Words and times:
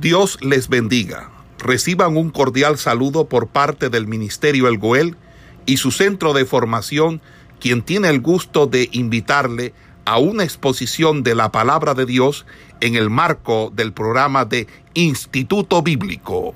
Dios 0.00 0.38
les 0.42 0.68
bendiga. 0.68 1.30
Reciban 1.58 2.18
un 2.18 2.28
cordial 2.28 2.76
saludo 2.76 3.30
por 3.30 3.48
parte 3.48 3.88
del 3.88 4.06
Ministerio 4.06 4.68
El 4.68 4.76
Goel 4.76 5.16
y 5.64 5.78
su 5.78 5.90
centro 5.90 6.34
de 6.34 6.44
formación, 6.44 7.22
quien 7.60 7.82
tiene 7.82 8.10
el 8.10 8.20
gusto 8.20 8.66
de 8.66 8.90
invitarle 8.92 9.72
a 10.04 10.18
una 10.18 10.44
exposición 10.44 11.22
de 11.22 11.34
la 11.34 11.50
palabra 11.50 11.94
de 11.94 12.04
Dios 12.04 12.44
en 12.82 12.94
el 12.94 13.08
marco 13.08 13.72
del 13.74 13.94
programa 13.94 14.44
de 14.44 14.66
Instituto 14.92 15.80
Bíblico. 15.80 16.54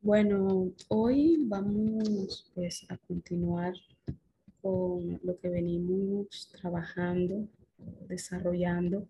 Bueno, 0.00 0.72
hoy 0.88 1.36
vamos 1.46 2.50
pues 2.52 2.84
a 2.88 2.96
continuar 2.96 3.74
con 4.60 5.20
lo 5.22 5.38
que 5.38 5.48
venimos 5.48 6.50
trabajando, 6.50 7.46
desarrollando 8.08 9.06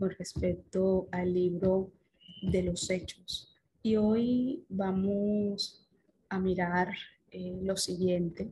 con 0.00 0.10
respecto 0.10 1.08
al 1.12 1.34
libro 1.34 1.92
de 2.40 2.62
los 2.62 2.88
hechos. 2.88 3.54
Y 3.82 3.96
hoy 3.96 4.64
vamos 4.70 5.86
a 6.30 6.40
mirar 6.40 6.88
eh, 7.30 7.58
lo 7.62 7.76
siguiente 7.76 8.50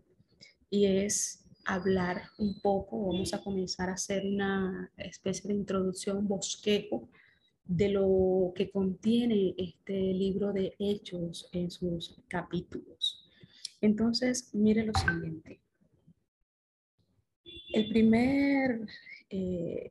y 0.70 0.84
es 0.84 1.46
hablar 1.64 2.22
un 2.36 2.60
poco, 2.60 3.06
vamos 3.06 3.32
a 3.32 3.42
comenzar 3.42 3.88
a 3.88 3.94
hacer 3.94 4.26
una 4.26 4.92
especie 4.98 5.48
de 5.48 5.54
introducción, 5.54 6.28
bosquejo 6.28 7.08
de 7.64 7.88
lo 7.90 8.52
que 8.54 8.70
contiene 8.70 9.54
este 9.56 9.92
libro 9.92 10.52
de 10.52 10.74
hechos 10.78 11.48
en 11.52 11.70
sus 11.70 12.20
capítulos. 12.28 13.30
Entonces, 13.80 14.50
mire 14.54 14.84
lo 14.84 14.92
siguiente. 14.94 15.60
El 17.72 17.88
primer 17.88 18.86
eh, 19.30 19.90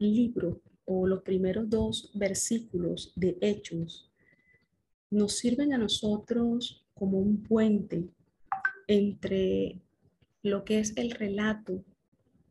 libro 0.00 0.62
o 0.92 1.06
los 1.06 1.22
primeros 1.22 1.70
dos 1.70 2.10
versículos 2.14 3.12
de 3.14 3.38
hechos 3.40 4.10
nos 5.08 5.38
sirven 5.38 5.72
a 5.72 5.78
nosotros 5.78 6.84
como 6.94 7.18
un 7.18 7.44
puente 7.44 8.08
entre 8.88 9.80
lo 10.42 10.64
que 10.64 10.80
es 10.80 10.96
el 10.96 11.12
relato 11.12 11.84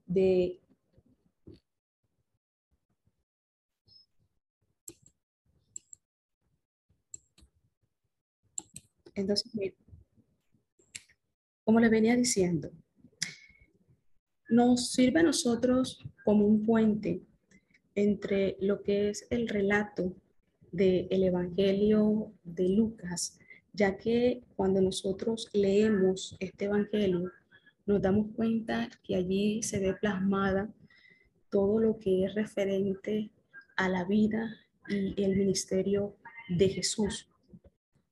de 0.05 0.61
Entonces, 9.15 9.73
como 11.65 11.81
le 11.81 11.89
venía 11.89 12.15
diciendo, 12.15 12.71
nos 14.47 14.91
sirve 14.93 15.19
a 15.19 15.23
nosotros 15.23 16.01
como 16.23 16.45
un 16.45 16.65
puente 16.65 17.28
entre 17.95 18.57
lo 18.59 18.81
que 18.81 19.09
es 19.09 19.27
el 19.29 19.47
relato 19.47 20.13
del 20.71 21.23
Evangelio 21.23 22.31
de 22.43 22.69
Lucas, 22.69 23.39
ya 23.73 23.97
que 23.97 24.41
cuando 24.55 24.81
nosotros 24.81 25.49
leemos 25.53 26.35
este 26.39 26.65
Evangelio, 26.65 27.31
nos 27.85 28.01
damos 28.01 28.27
cuenta 28.35 28.89
que 29.03 29.15
allí 29.15 29.63
se 29.63 29.79
ve 29.79 29.93
plasmada 29.93 30.69
todo 31.49 31.79
lo 31.79 31.97
que 31.97 32.25
es 32.25 32.35
referente 32.35 33.31
a 33.75 33.89
la 33.89 34.03
vida 34.05 34.55
y 34.87 35.21
el 35.23 35.35
ministerio 35.35 36.15
de 36.49 36.69
Jesús. 36.69 37.27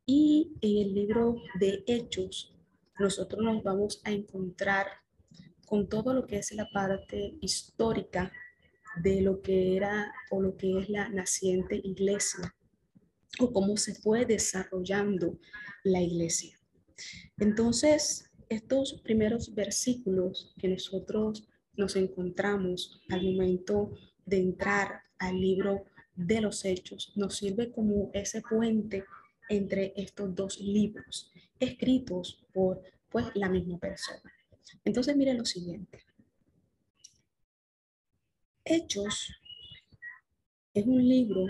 Y 0.05 0.53
en 0.61 0.88
el 0.88 0.94
libro 0.95 1.36
de 1.59 1.83
Hechos, 1.86 2.55
nosotros 3.00 3.44
nos 3.44 3.61
vamos 3.64 4.02
a 4.05 4.11
encontrar 4.11 4.88
con 5.66 5.88
todo 5.89 6.14
lo 6.14 6.25
que 6.25 6.38
es 6.38 6.53
la 6.53 6.67
parte 6.72 7.36
histórica 7.42 8.31
de 9.02 9.22
lo 9.22 9.42
que 9.42 9.76
era 9.76 10.14
o 10.31 10.42
lo 10.42 10.56
que 10.56 10.80
es 10.80 10.90
la 10.90 11.09
naciente 11.09 11.80
iglesia 11.84 12.53
o 13.39 13.52
cómo 13.52 13.78
se 13.78 13.95
fue 13.95 14.26
desarrollando 14.26 15.39
la 15.84 16.02
iglesia. 16.02 16.59
Entonces, 17.38 18.32
estos 18.49 19.02
primeros 19.04 19.54
versículos 19.54 20.54
que 20.58 20.70
nosotros 20.70 21.48
nos 21.76 21.95
encontramos 21.95 23.02
al 23.10 23.23
momento 23.23 23.92
de 24.26 24.38
entrar 24.38 25.02
al 25.20 25.39
libro 25.39 25.86
de 26.16 26.42
los 26.42 26.66
hechos 26.66 27.14
nos 27.16 27.38
sirve 27.38 27.71
como 27.71 28.10
ese 28.14 28.42
puente 28.42 29.05
entre 29.50 29.94
estos 29.95 30.33
dos 30.33 30.60
libros 30.60 31.32
escritos 31.60 32.44
por 32.54 32.82
pues 33.10 33.27
la 33.36 33.50
misma 33.50 33.77
persona. 33.77 34.33
Entonces 34.83 35.16
mire 35.16 35.33
lo 35.33 35.45
siguiente. 35.45 36.00
Hechos 38.70 39.33
es 40.73 40.86
un 40.86 41.08
libro 41.08 41.45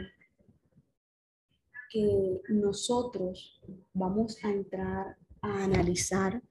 que 1.89 2.41
nosotros 2.49 3.59
vamos 3.93 4.37
a 4.43 4.51
entrar 4.51 5.17
a 5.41 5.63
analizar 5.63 6.41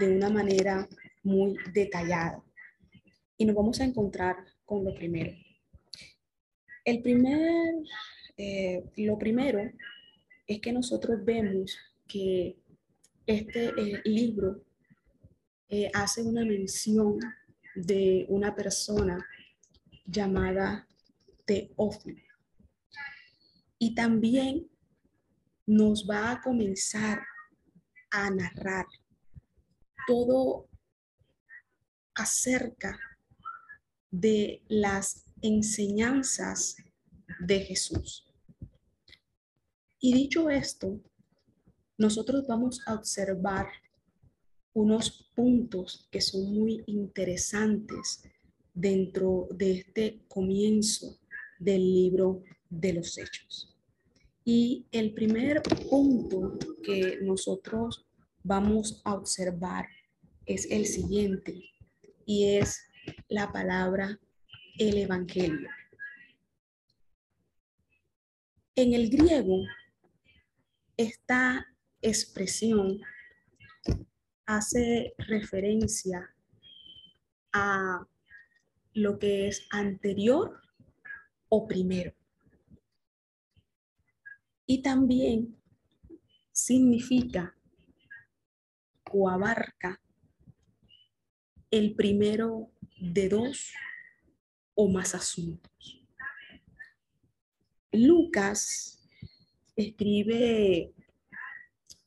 de 0.00 0.16
una 0.16 0.30
manera 0.30 0.88
muy 1.22 1.56
detallada. 1.74 2.42
Y 3.36 3.44
nos 3.44 3.54
vamos 3.54 3.80
a 3.80 3.84
encontrar 3.84 4.36
con 4.64 4.84
lo 4.84 4.94
primero. 4.94 5.32
El 6.84 7.02
primer, 7.02 7.74
eh, 8.38 8.82
lo 8.96 9.18
primero 9.18 9.60
es 10.46 10.60
que 10.60 10.72
nosotros 10.72 11.22
vemos 11.22 11.76
que 12.06 12.56
este 13.26 13.66
eh, 13.66 14.00
libro 14.04 14.62
eh, 15.68 15.90
hace 15.92 16.22
una 16.22 16.44
mención 16.44 17.18
de 17.74 18.24
una 18.28 18.54
persona 18.54 19.18
llamada 20.04 20.86
Teófilo. 21.44 22.22
Y 23.78 23.94
también 23.94 24.70
nos 25.66 26.08
va 26.08 26.32
a 26.32 26.40
comenzar 26.40 27.22
a 28.10 28.30
narrar 28.30 28.86
todo 30.06 30.68
acerca 32.14 32.98
de 34.10 34.62
las 34.68 35.24
enseñanzas 35.42 36.76
de 37.40 37.60
Jesús. 37.60 38.26
Y 39.98 40.14
dicho 40.14 40.50
esto, 40.50 41.00
nosotros 41.98 42.46
vamos 42.46 42.80
a 42.86 42.94
observar 42.94 43.66
unos 44.72 45.30
puntos 45.34 46.08
que 46.10 46.20
son 46.20 46.52
muy 46.52 46.82
interesantes 46.86 48.22
dentro 48.74 49.48
de 49.50 49.72
este 49.78 50.24
comienzo 50.28 51.18
del 51.58 51.80
libro 51.80 52.42
de 52.68 52.92
los 52.92 53.16
hechos. 53.16 53.74
Y 54.44 54.86
el 54.92 55.14
primer 55.14 55.62
punto 55.88 56.58
que 56.82 57.18
nosotros 57.22 58.06
vamos 58.42 59.00
a 59.04 59.14
observar 59.14 59.86
es 60.44 60.70
el 60.70 60.84
siguiente 60.84 61.62
y 62.26 62.56
es 62.56 62.80
la 63.28 63.50
palabra 63.52 64.20
el 64.78 64.98
Evangelio. 64.98 65.70
En 68.74 68.92
el 68.92 69.08
griego 69.08 69.64
esta 70.96 71.66
expresión 72.02 73.00
hace 74.46 75.14
referencia 75.18 76.34
a 77.52 78.06
lo 78.94 79.18
que 79.18 79.48
es 79.48 79.66
anterior 79.70 80.60
o 81.48 81.66
primero. 81.66 82.14
Y 84.66 84.80
también 84.82 85.56
significa 86.52 87.54
o 89.12 89.28
abarca 89.28 90.00
el 91.70 91.94
primero 91.94 92.70
de 93.00 93.28
dos 93.28 93.72
o 94.74 94.88
más 94.88 95.14
asuntos. 95.14 96.02
Lucas 97.92 99.08
escribe 99.76 100.92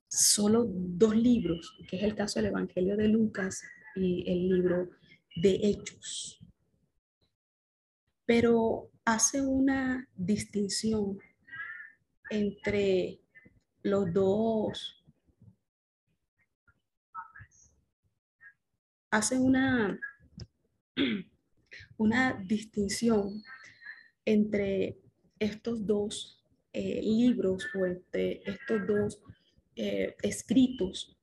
solo 0.07 0.65
dos 0.67 1.15
libros, 1.15 1.77
que 1.89 1.97
es 1.97 2.03
el 2.03 2.15
caso 2.15 2.39
del 2.39 2.47
Evangelio 2.47 2.97
de 2.97 3.07
Lucas 3.07 3.63
y 3.95 4.29
el 4.29 4.49
libro 4.49 4.89
de 5.35 5.59
Hechos. 5.63 6.36
Pero 8.27 8.91
hace 9.05 9.41
una 9.41 10.07
distinción 10.15 11.17
entre 12.29 13.19
los 13.83 14.13
dos. 14.13 15.03
Hace 19.09 19.39
una, 19.39 19.97
una 21.97 22.33
distinción 22.45 23.41
entre 24.25 24.99
estos 25.39 25.85
dos 25.85 26.43
eh, 26.73 27.01
libros 27.01 27.65
o 27.73 27.85
este, 27.85 28.47
estos 28.49 28.85
dos 28.85 29.21
eh, 29.75 30.15
escritos 30.21 31.17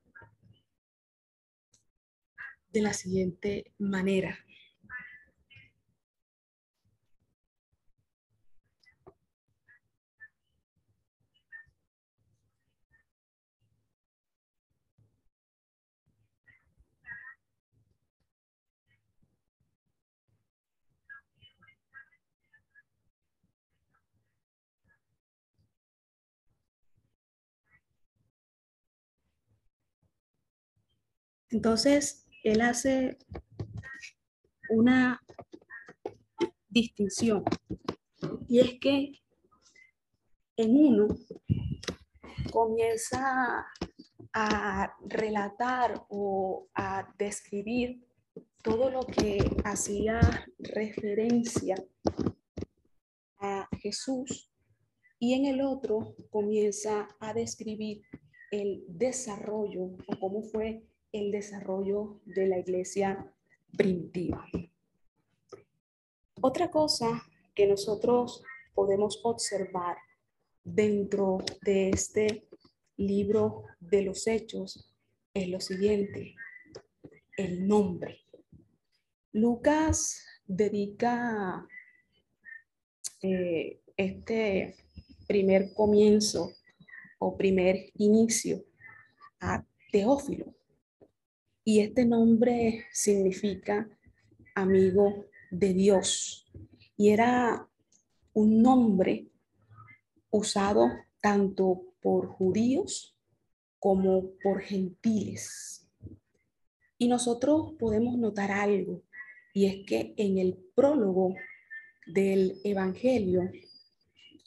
de 2.73 2.81
la 2.81 2.93
siguiente 2.93 3.73
manera. 3.79 4.44
Entonces, 31.55 32.27
él 32.43 32.63
hace 32.63 33.17
una 34.71 35.23
distinción. 36.69 37.45
Y 38.49 38.59
es 38.59 38.81
que 38.81 39.13
en 40.57 40.77
uno 40.77 41.07
comienza 42.51 43.65
a 44.33 44.97
relatar 45.07 46.05
o 46.09 46.67
a 46.75 47.09
describir 47.19 48.05
todo 48.65 48.91
lo 48.91 49.07
que 49.07 49.39
hacía 49.65 50.19
referencia 50.59 51.77
a 53.39 53.69
Jesús 53.79 54.51
y 55.21 55.35
en 55.35 55.47
el 55.47 55.61
otro 55.61 56.17
comienza 56.31 57.09
a 57.21 57.33
describir 57.33 58.03
el 58.51 58.85
desarrollo 58.89 59.85
o 59.85 60.19
cómo 60.19 60.43
fue 60.43 60.83
el 61.15 61.31
desarrollo 61.31 62.21
de 62.25 62.49
la 62.49 62.59
iglesia 62.59 63.33
primitiva. 63.77 64.45
Otra 66.41 66.73
cosa 66.73 67.23
que 67.55 67.69
nosotros 67.69 68.43
podemos 68.75 69.21
observar 69.23 69.97
dentro 70.65 71.39
de 71.63 71.91
este 71.91 72.49
libro 72.97 73.63
de 73.79 74.03
los 74.03 74.27
hechos 74.27 74.93
es 75.33 75.49
lo 75.49 75.61
siguiente, 75.61 76.35
el 77.37 77.69
nombre. 77.69 78.19
Lucas 79.33 80.27
dedica 80.47 81.65
eh, 83.23 83.81
este 83.97 84.75
primer 85.29 85.73
comienzo 85.75 86.51
o 87.21 87.37
primer 87.37 87.93
inicio 87.99 88.65
a 89.39 89.65
Teófilo. 89.93 90.53
Y 91.67 91.81
este 91.81 92.05
nombre 92.05 92.85
significa 92.93 93.89
amigo 94.55 95.27
de 95.51 95.73
Dios. 95.73 96.47
Y 96.95 97.09
era 97.09 97.67
un 98.35 98.61
nombre 98.61 99.29
usado 100.31 100.91
tanto 101.23 101.95
por 102.03 102.27
judíos 102.27 103.17
como 103.79 104.33
por 104.43 104.61
gentiles. 104.61 105.89
Y 106.99 107.09
nosotros 107.09 107.73
podemos 107.79 108.19
notar 108.19 108.51
algo, 108.51 109.03
y 109.55 109.67
es 109.67 109.87
que 109.87 110.13
en 110.19 110.37
el 110.37 110.57
prólogo 110.75 111.35
del 112.07 112.61
Evangelio, 112.63 113.51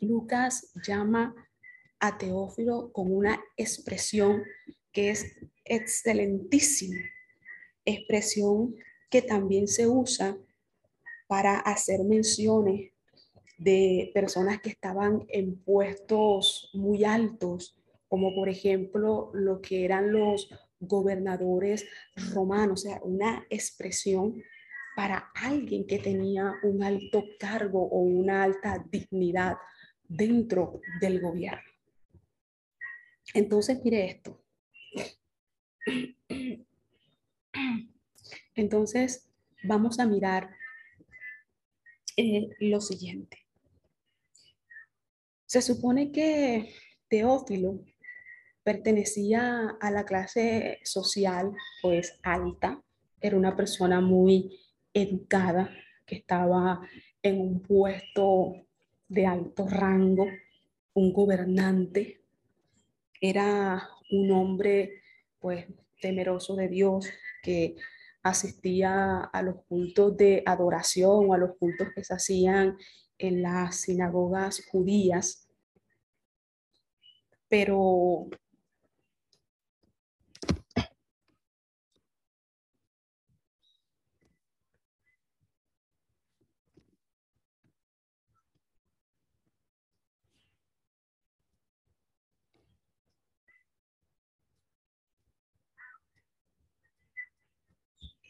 Lucas 0.02 0.72
llama 0.86 1.34
a 2.00 2.18
Teófilo 2.18 2.92
con 2.92 3.12
una 3.12 3.44
expresión 3.58 4.44
que 4.98 5.12
es 5.12 5.38
excelentísima, 5.64 6.98
expresión 7.86 8.76
que 9.12 9.22
también 9.22 9.68
se 9.68 9.86
usa 9.86 10.36
para 11.28 11.60
hacer 11.60 12.04
menciones 12.04 12.94
de 13.60 14.10
personas 14.16 14.60
que 14.60 14.70
estaban 14.70 15.24
en 15.30 15.56
puestos 15.64 16.72
muy 16.74 17.06
altos, 17.06 17.80
como 18.08 18.34
por 18.34 18.50
ejemplo 18.50 19.30
lo 19.36 19.62
que 19.62 19.86
eran 19.86 20.12
los 20.12 20.50
gobernadores 20.80 21.86
romanos, 22.34 22.80
o 22.80 22.90
sea, 22.90 23.00
una 23.04 23.46
expresión 23.52 24.42
para 24.96 25.30
alguien 25.36 25.86
que 25.86 26.00
tenía 26.00 26.56
un 26.64 26.82
alto 26.82 27.24
cargo 27.38 27.84
o 27.84 28.00
una 28.00 28.42
alta 28.42 28.84
dignidad 28.90 29.58
dentro 30.08 30.82
del 31.00 31.22
gobierno. 31.22 31.70
Entonces, 33.36 33.80
mire 33.84 34.04
esto. 34.04 34.47
Entonces, 38.56 39.30
vamos 39.64 40.00
a 40.00 40.06
mirar 40.06 40.50
eh, 42.16 42.50
lo 42.60 42.82
siguiente. 42.82 43.46
Se 45.46 45.62
supone 45.62 46.12
que 46.12 46.74
Teófilo 47.08 47.80
pertenecía 48.64 49.78
a 49.80 49.92
la 49.92 50.04
clase 50.04 50.80
social, 50.84 51.54
pues 51.82 52.20
alta, 52.24 52.82
era 53.22 53.38
una 53.38 53.56
persona 53.56 54.02
muy 54.02 54.60
educada, 54.94 55.70
que 56.06 56.16
estaba 56.16 56.82
en 57.22 57.40
un 57.40 57.62
puesto 57.62 58.66
de 59.08 59.26
alto 59.26 59.68
rango, 59.68 60.28
un 60.94 61.14
gobernante, 61.14 62.22
era 63.22 63.88
un 64.12 64.32
hombre 64.32 65.02
pues 65.40 65.66
temeroso 66.02 66.56
de 66.56 66.68
Dios 66.68 67.08
que 67.42 67.76
asistía 68.24 69.22
a 69.22 69.42
los 69.42 69.64
cultos 69.68 70.18
de 70.18 70.44
adoración 70.46 71.30
o 71.30 71.34
a 71.34 71.38
los 71.38 71.58
cultos 71.58 71.90
que 71.96 72.04
se 72.04 72.14
hacían 72.14 72.78
en 73.18 73.42
las 73.42 73.78
sinagogas 73.78 74.66
judías, 74.70 75.48
pero 77.48 78.28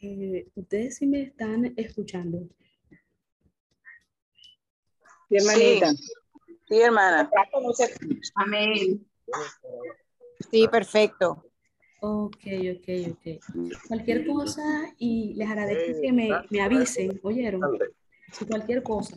eh, 0.02 0.48
ustedes 0.54 0.96
sí 0.96 1.06
me 1.06 1.22
están 1.22 1.72
escuchando. 1.76 2.48
Sí, 5.28 5.36
hermanita. 5.36 5.92
Sí, 6.68 6.80
hermana. 6.80 7.30
Amén. 8.34 9.06
Sí, 10.50 10.68
perfecto. 10.68 11.44
Ok, 12.00 12.36
ok, 12.76 12.88
ok. 13.10 13.88
Cualquier 13.88 14.26
cosa 14.26 14.94
y 14.98 15.34
les 15.34 15.48
agradezco 15.48 16.00
que 16.00 16.12
me, 16.12 16.28
me 16.50 16.60
avisen, 16.60 17.18
¿oyeron? 17.22 17.78
Si 18.32 18.44
cualquier 18.46 18.82
cosa. 18.82 19.16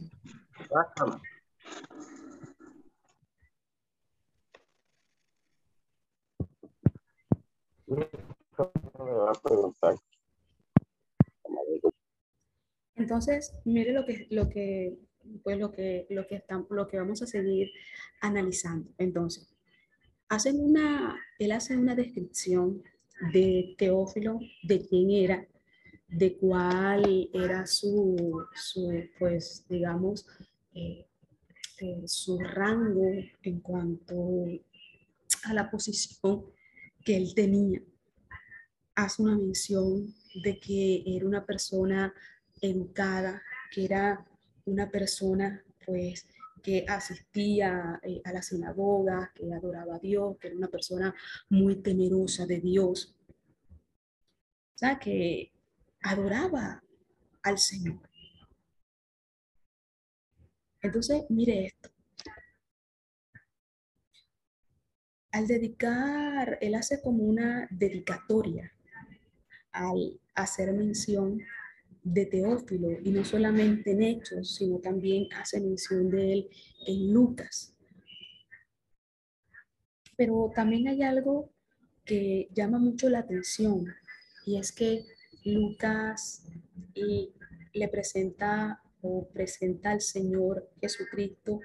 Entonces, 12.96 13.54
mire 13.66 13.94
lo 13.94 14.06
que, 14.06 14.28
lo 14.30 14.50
que, 14.50 14.98
pues 15.44 15.58
lo 15.58 15.72
que, 15.72 16.06
lo 16.10 16.28
que, 16.28 16.36
están, 16.36 16.68
lo 16.70 16.88
que 16.88 16.98
vamos 16.98 17.22
a 17.22 17.28
seguir 17.28 17.72
analizando. 18.22 18.92
Entonces, 18.98 19.52
una, 20.54 21.18
él 21.40 21.52
hace 21.52 21.76
una 21.76 21.96
descripción 21.96 22.84
de 23.34 23.76
Teófilo, 23.78 24.40
de 24.64 24.86
quién 24.88 25.12
era, 25.12 25.48
de 26.08 26.38
cuál 26.38 27.30
era 27.34 27.66
su, 27.66 28.46
su 28.54 29.04
pues, 29.20 29.66
digamos, 29.70 30.28
eh, 30.74 31.06
eh, 31.80 32.04
su 32.06 32.38
rango 32.40 33.12
en 33.44 33.60
cuanto 33.62 34.46
a 35.44 35.54
la 35.54 35.70
posición 35.70 36.46
que 37.04 37.18
él 37.18 37.34
tenía. 37.34 37.82
Hace 38.96 39.22
una 39.24 39.38
mención 39.38 40.14
de 40.36 40.60
que 40.60 41.04
era 41.06 41.26
una 41.26 41.46
persona 41.46 42.14
educada, 42.62 43.42
que 43.72 43.86
era 43.86 44.26
una 44.66 44.90
persona 44.90 45.64
pues 45.86 46.28
que 46.62 46.86
asistía 46.88 48.00
eh, 48.04 48.22
a 48.24 48.34
la 48.34 48.42
sinagoga, 48.42 49.32
que 49.34 49.52
adoraba 49.54 49.96
a 49.96 50.00
Dios, 50.00 50.38
que 50.38 50.48
era 50.48 50.58
una 50.58 50.68
persona 50.68 51.14
muy 51.50 51.82
temerosa 51.82 52.46
de 52.46 52.60
Dios. 52.60 53.16
O 54.76 54.78
sea, 54.78 55.00
que 55.00 55.52
adoraba 56.02 56.84
al 57.44 57.58
Señor. 57.58 58.00
Entonces, 60.82 61.24
mire 61.30 61.66
esto. 61.66 61.90
Al 65.32 65.48
dedicar, 65.48 66.58
él 66.62 66.76
hace 66.76 67.02
como 67.02 67.24
una 67.24 67.68
dedicatoria 67.72 68.72
al 69.72 70.21
hacer 70.36 70.74
mención 70.74 71.42
de 72.04 72.26
Teófilo, 72.26 72.98
y 73.04 73.12
no 73.12 73.24
solamente 73.24 73.92
en 73.92 74.02
Hechos, 74.02 74.56
sino 74.56 74.80
también 74.80 75.28
hace 75.34 75.60
mención 75.60 76.10
de 76.10 76.34
él 76.34 76.50
en 76.88 77.14
Lucas. 77.14 77.76
Pero 80.18 80.52
también 80.56 80.88
hay 80.88 81.04
algo 81.04 81.52
que 82.04 82.50
llama 82.54 82.80
mucho 82.80 83.10
la 83.10 83.20
atención, 83.20 83.86
y 84.46 84.58
es 84.58 84.72
que 84.72 85.06
Lucas 85.46 86.44
le 87.74 87.88
presenta 87.88 88.82
o 89.02 89.28
presenta 89.30 89.92
al 89.92 90.02
Señor 90.02 90.72
Jesucristo 90.80 91.60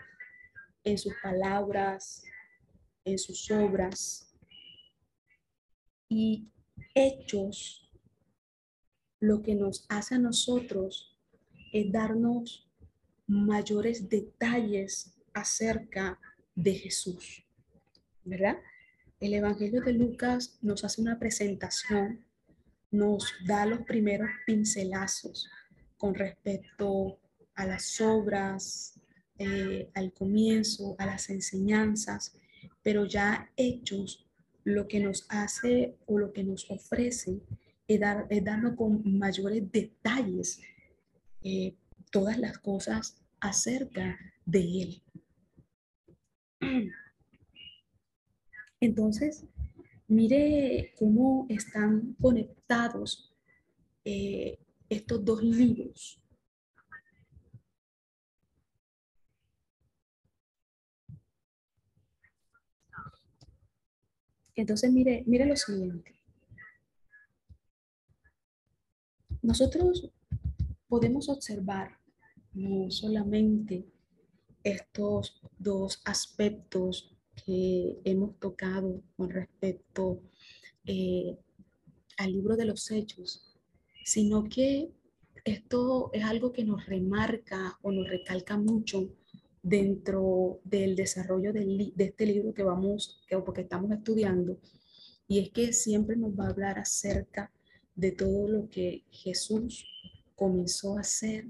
en 0.84 0.98
sus 0.98 1.14
palabras, 1.22 2.22
en 3.04 3.18
sus 3.18 3.50
obras, 3.50 4.34
y 6.08 6.48
Hechos 6.94 7.85
lo 9.20 9.42
que 9.42 9.54
nos 9.54 9.86
hace 9.88 10.16
a 10.16 10.18
nosotros 10.18 11.16
es 11.72 11.90
darnos 11.90 12.68
mayores 13.26 14.08
detalles 14.08 15.12
acerca 15.32 16.18
de 16.54 16.74
Jesús, 16.74 17.44
¿verdad? 18.24 18.56
El 19.20 19.34
Evangelio 19.34 19.82
de 19.82 19.92
Lucas 19.92 20.58
nos 20.62 20.84
hace 20.84 21.00
una 21.00 21.18
presentación, 21.18 22.24
nos 22.90 23.32
da 23.46 23.66
los 23.66 23.80
primeros 23.80 24.28
pincelazos 24.46 25.48
con 25.96 26.14
respecto 26.14 27.18
a 27.54 27.66
las 27.66 28.00
obras, 28.00 29.00
eh, 29.38 29.90
al 29.94 30.12
comienzo, 30.12 30.94
a 30.98 31.06
las 31.06 31.30
enseñanzas, 31.30 32.36
pero 32.82 33.04
ya 33.06 33.50
hechos, 33.56 34.26
lo 34.64 34.88
que 34.88 34.98
nos 34.98 35.26
hace 35.28 35.96
o 36.06 36.18
lo 36.18 36.32
que 36.32 36.42
nos 36.42 36.68
ofrece 36.70 37.40
es, 37.88 38.00
dar, 38.00 38.26
darnos 38.42 38.74
con 38.74 39.18
mayores 39.18 39.70
detalles 39.70 40.60
eh, 41.42 41.74
todas 42.10 42.38
las 42.38 42.58
cosas 42.58 43.16
acerca 43.40 44.18
de 44.44 44.60
Él. 44.82 45.02
Entonces, 48.80 49.44
mire 50.08 50.92
cómo 50.98 51.46
están 51.48 52.14
conectados 52.20 53.32
eh, 54.04 54.58
estos 54.88 55.24
dos 55.24 55.42
libros. 55.42 56.20
Entonces, 64.54 64.90
mire, 64.90 65.22
mire 65.26 65.44
lo 65.44 65.56
siguiente. 65.56 66.15
Nosotros 69.46 70.10
podemos 70.88 71.28
observar 71.28 72.00
no 72.52 72.90
solamente 72.90 73.86
estos 74.64 75.40
dos 75.56 76.02
aspectos 76.04 77.16
que 77.44 77.96
hemos 78.02 78.36
tocado 78.40 79.04
con 79.16 79.30
respecto 79.30 80.20
eh, 80.84 81.38
al 82.16 82.32
libro 82.32 82.56
de 82.56 82.64
los 82.64 82.90
hechos, 82.90 83.56
sino 84.04 84.42
que 84.48 84.90
esto 85.44 86.10
es 86.12 86.24
algo 86.24 86.50
que 86.50 86.64
nos 86.64 86.84
remarca 86.84 87.78
o 87.82 87.92
nos 87.92 88.08
recalca 88.08 88.58
mucho 88.58 89.14
dentro 89.62 90.58
del 90.64 90.96
desarrollo 90.96 91.52
de 91.52 91.92
este 91.98 92.26
libro 92.26 92.52
que 92.52 92.64
vamos, 92.64 93.22
que, 93.28 93.38
porque 93.38 93.60
estamos 93.60 93.92
estudiando, 93.92 94.58
y 95.28 95.38
es 95.38 95.50
que 95.50 95.72
siempre 95.72 96.16
nos 96.16 96.32
va 96.32 96.46
a 96.46 96.50
hablar 96.50 96.80
acerca 96.80 97.52
de 97.96 98.12
todo 98.12 98.46
lo 98.48 98.68
que 98.68 99.04
Jesús 99.10 99.84
comenzó 100.34 100.96
a 100.96 101.00
hacer 101.00 101.46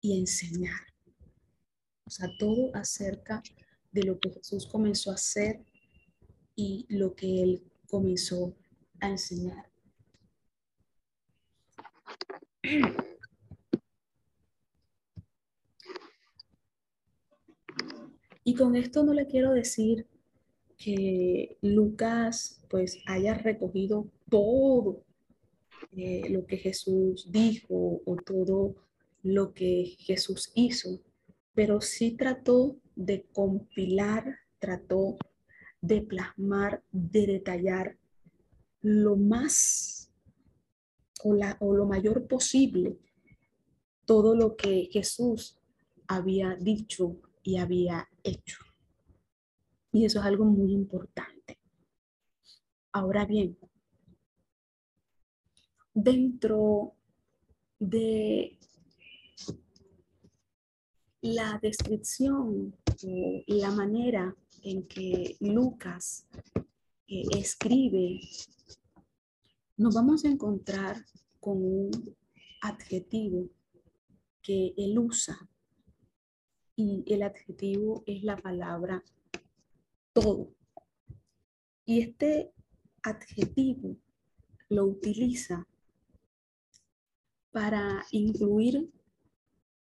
y 0.00 0.18
enseñar. 0.18 0.80
O 2.04 2.10
sea, 2.10 2.28
todo 2.38 2.74
acerca 2.74 3.42
de 3.92 4.02
lo 4.02 4.18
que 4.18 4.30
Jesús 4.30 4.66
comenzó 4.66 5.10
a 5.10 5.14
hacer 5.14 5.64
y 6.54 6.86
lo 6.88 7.14
que 7.14 7.42
él 7.42 7.62
comenzó 7.86 8.56
a 9.00 9.08
enseñar. 9.10 9.70
Y 18.44 18.54
con 18.54 18.74
esto 18.74 19.04
no 19.04 19.12
le 19.12 19.26
quiero 19.26 19.52
decir 19.52 20.06
que 20.76 21.58
Lucas 21.60 22.64
pues 22.68 22.98
haya 23.06 23.34
recogido 23.34 24.10
todo 24.30 25.04
eh, 25.96 26.28
lo 26.30 26.46
que 26.46 26.56
Jesús 26.56 27.30
dijo 27.30 28.02
o 28.04 28.16
todo 28.16 28.76
lo 29.22 29.52
que 29.52 29.96
Jesús 29.98 30.52
hizo, 30.54 31.00
pero 31.54 31.80
sí 31.80 32.12
trató 32.12 32.76
de 32.94 33.24
compilar, 33.32 34.38
trató 34.58 35.16
de 35.80 36.02
plasmar, 36.02 36.82
de 36.92 37.26
detallar 37.26 37.96
lo 38.80 39.16
más 39.16 40.10
o, 41.22 41.36
o 41.60 41.74
lo 41.74 41.86
mayor 41.86 42.26
posible 42.26 42.98
todo 44.08 44.34
lo 44.34 44.56
que 44.56 44.88
Jesús 44.90 45.58
había 46.06 46.56
dicho 46.56 47.20
y 47.42 47.58
había 47.58 48.08
hecho. 48.24 48.56
Y 49.92 50.06
eso 50.06 50.20
es 50.20 50.24
algo 50.24 50.46
muy 50.46 50.72
importante. 50.72 51.58
Ahora 52.90 53.26
bien, 53.26 53.58
dentro 55.94 56.94
de 57.78 58.58
la 61.20 61.58
descripción 61.62 62.74
o 63.04 63.42
la 63.46 63.70
manera 63.70 64.36
en 64.62 64.86
que 64.86 65.36
Lucas 65.40 66.26
eh, 67.06 67.22
escribe, 67.36 68.20
nos 69.76 69.94
vamos 69.94 70.24
a 70.24 70.28
encontrar 70.28 71.04
con 71.40 71.62
un 71.62 72.16
adjetivo 72.60 73.48
que 74.42 74.74
él 74.76 74.98
usa. 74.98 75.48
Y 76.74 77.04
el 77.06 77.22
adjetivo 77.22 78.04
es 78.06 78.22
la 78.22 78.36
palabra 78.36 79.02
todo. 80.12 80.52
Y 81.84 82.00
este 82.00 82.52
adjetivo 83.02 83.96
lo 84.68 84.84
utiliza 84.84 85.66
para 87.50 88.04
incluir 88.10 88.90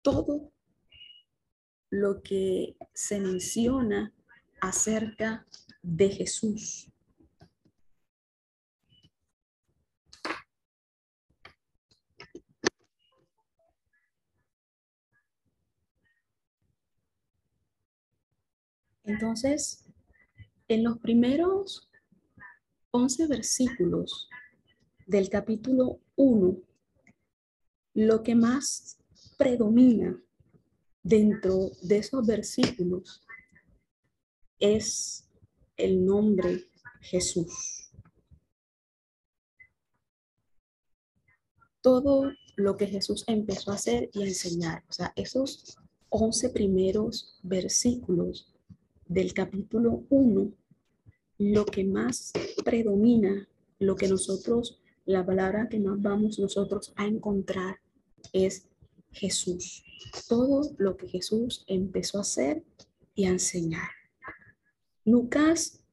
todo 0.02 0.52
lo 1.90 2.22
que 2.22 2.76
se 2.94 3.20
menciona 3.20 4.14
acerca 4.62 5.46
de 5.82 6.10
Jesús. 6.10 6.92
Entonces, 19.04 19.84
en 20.68 20.84
los 20.84 21.00
primeros 21.00 21.90
11 22.92 23.28
versículos 23.28 24.30
del 25.08 25.30
capítulo 25.30 26.00
1, 26.16 26.69
lo 28.00 28.24
que 28.24 28.34
más 28.34 28.98
predomina 29.38 30.18
dentro 31.04 31.72
de 31.82 31.98
esos 31.98 32.26
versículos 32.26 33.22
es 34.58 35.28
el 35.76 36.06
nombre 36.06 36.70
Jesús. 37.02 37.92
Todo 41.82 42.32
lo 42.56 42.78
que 42.78 42.88
Jesús 42.88 43.26
empezó 43.28 43.72
a 43.72 43.76
hacer 43.76 44.10
y 44.14 44.24
a 44.24 44.28
enseñar, 44.28 44.86
o 44.88 44.94
sea, 44.94 45.12
esos 45.18 45.78
11 46.08 46.52
primeros 46.52 47.38
versículos 47.44 48.48
del 49.08 49.34
capítulo 49.34 50.06
1, 50.08 50.54
lo 51.40 51.66
que 51.66 51.84
más 51.84 52.32
predomina, 52.64 53.50
lo 53.78 53.98
que 53.98 54.08
nosotros, 54.08 54.80
la 55.04 55.26
palabra 55.26 55.68
que 55.68 55.82
más 55.82 56.02
vamos 56.02 56.40
nosotros 56.40 56.94
a 56.96 57.06
encontrar 57.06 57.82
es 58.34 58.68
Jesús, 59.12 59.84
todo 60.28 60.74
lo 60.78 60.98
que 60.98 61.08
Jesús 61.08 61.64
empezó 61.68 62.20
a 62.20 62.22
hacer 62.22 62.64
y 63.16 63.26
a 63.26 63.30
enseñar. 63.30 63.90
Lucas 65.06 65.84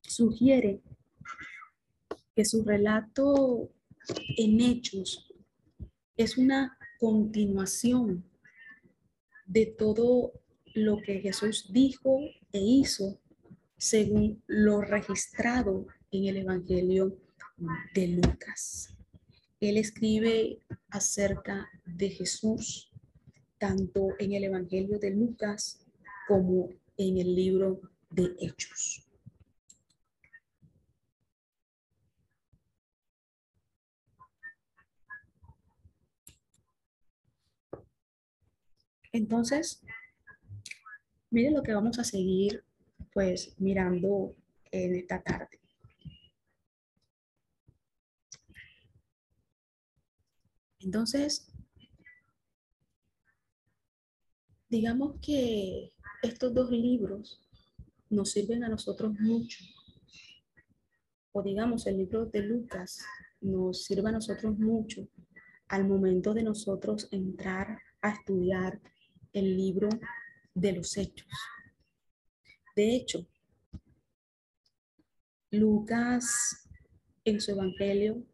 sugiere 0.00 0.82
que 2.34 2.44
su 2.44 2.64
relato 2.64 3.70
en 4.36 4.60
hechos 4.60 5.32
es 6.16 6.38
una 6.38 6.78
continuación 6.98 8.24
de 9.46 9.66
todo 9.66 10.32
lo 10.74 10.98
que 11.02 11.20
Jesús 11.20 11.72
dijo 11.72 12.20
e 12.52 12.60
hizo 12.60 13.20
según 13.76 14.42
lo 14.46 14.80
registrado 14.80 15.86
en 16.10 16.26
el 16.26 16.36
Evangelio 16.38 17.18
de 17.94 18.08
Lucas. 18.08 18.94
Él 19.62 19.76
escribe 19.76 20.58
acerca 20.90 21.70
de 21.86 22.10
Jesús 22.10 22.90
tanto 23.58 24.08
en 24.18 24.32
el 24.32 24.42
Evangelio 24.42 24.98
de 24.98 25.10
Lucas 25.10 25.86
como 26.26 26.68
en 26.96 27.18
el 27.18 27.32
libro 27.32 27.80
de 28.10 28.34
Hechos. 28.40 29.06
Entonces, 39.12 39.80
mire 41.30 41.52
lo 41.52 41.62
que 41.62 41.72
vamos 41.72 42.00
a 42.00 42.04
seguir 42.04 42.64
pues 43.12 43.54
mirando 43.60 44.34
en 44.72 44.96
esta 44.96 45.22
tarde. 45.22 45.61
Entonces, 50.84 51.48
digamos 54.68 55.16
que 55.20 55.92
estos 56.22 56.54
dos 56.54 56.70
libros 56.70 57.40
nos 58.10 58.30
sirven 58.30 58.64
a 58.64 58.68
nosotros 58.68 59.12
mucho. 59.18 59.64
O 61.32 61.42
digamos, 61.42 61.86
el 61.86 61.98
libro 61.98 62.26
de 62.26 62.42
Lucas 62.42 63.04
nos 63.40 63.84
sirve 63.84 64.08
a 64.08 64.12
nosotros 64.12 64.58
mucho 64.58 65.08
al 65.68 65.86
momento 65.86 66.34
de 66.34 66.42
nosotros 66.42 67.08
entrar 67.10 67.80
a 68.02 68.10
estudiar 68.10 68.80
el 69.32 69.56
libro 69.56 69.88
de 70.54 70.72
los 70.72 70.96
hechos. 70.98 71.28
De 72.76 72.94
hecho, 72.94 73.26
Lucas 75.50 76.68
en 77.24 77.40
su 77.40 77.52
Evangelio 77.52 78.26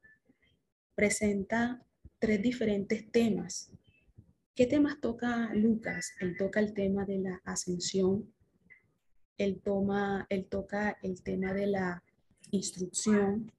presenta 0.94 1.84
tres 2.18 2.42
diferentes 2.42 3.10
temas. 3.10 3.70
¿Qué 4.54 4.66
temas 4.66 5.00
toca 5.00 5.52
Lucas? 5.54 6.12
Él 6.20 6.36
toca 6.36 6.60
el 6.60 6.74
tema 6.74 7.04
de 7.04 7.18
la 7.18 7.40
ascensión, 7.44 8.32
él, 9.36 9.60
toma, 9.62 10.26
él 10.28 10.46
toca 10.46 10.98
el 11.02 11.22
tema 11.22 11.52
de 11.52 11.66
la 11.68 12.02
instrucción, 12.50 13.52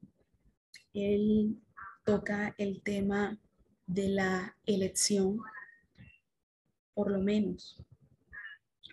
él 0.93 1.57
toca 2.03 2.53
el 2.57 2.81
tema 2.81 3.39
de 3.87 4.09
la 4.09 4.57
elección, 4.65 5.39
por 6.93 7.11
lo 7.11 7.19
menos. 7.21 7.81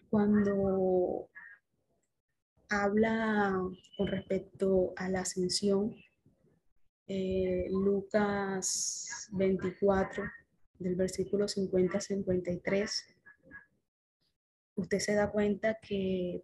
Cuando 0.08 1.28
habla 2.68 3.60
con 3.96 4.06
respecto 4.06 4.92
a 4.96 5.08
la 5.08 5.22
ascensión, 5.22 5.96
eh, 7.08 7.66
Lucas 7.70 9.28
24, 9.32 10.24
del 10.78 10.94
versículo 10.96 11.48
50 11.48 11.98
a 11.98 12.00
53, 12.00 13.16
usted 14.76 14.98
se 14.98 15.14
da 15.14 15.30
cuenta 15.30 15.78
que 15.80 16.42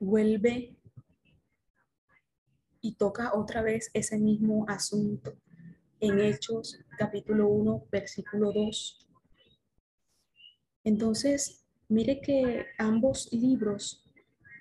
vuelve 0.00 0.76
y 2.80 2.94
toca 2.96 3.34
otra 3.34 3.62
vez 3.62 3.90
ese 3.94 4.18
mismo 4.18 4.66
asunto 4.68 5.34
en 6.00 6.18
Hechos 6.18 6.78
capítulo 6.98 7.46
1, 7.48 7.86
versículo 7.90 8.52
2. 8.52 9.08
Entonces, 10.84 11.64
mire 11.88 12.20
que 12.20 12.66
ambos 12.76 13.32
libros 13.32 14.04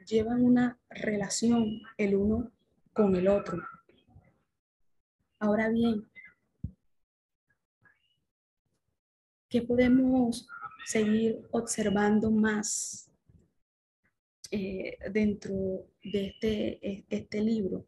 llevan 0.06 0.44
una 0.46 0.80
relación 0.90 1.82
el 1.98 2.16
uno 2.16 2.52
con 2.94 3.16
el 3.16 3.28
otro. 3.28 3.58
Ahora 5.44 5.70
bien, 5.70 6.08
¿qué 9.50 9.64
podemos 9.64 10.48
seguir 10.86 11.42
observando 11.50 12.30
más 12.30 13.10
eh, 14.52 15.00
dentro 15.12 15.88
de 16.04 16.28
este, 16.28 17.06
este 17.10 17.42
libro? 17.42 17.88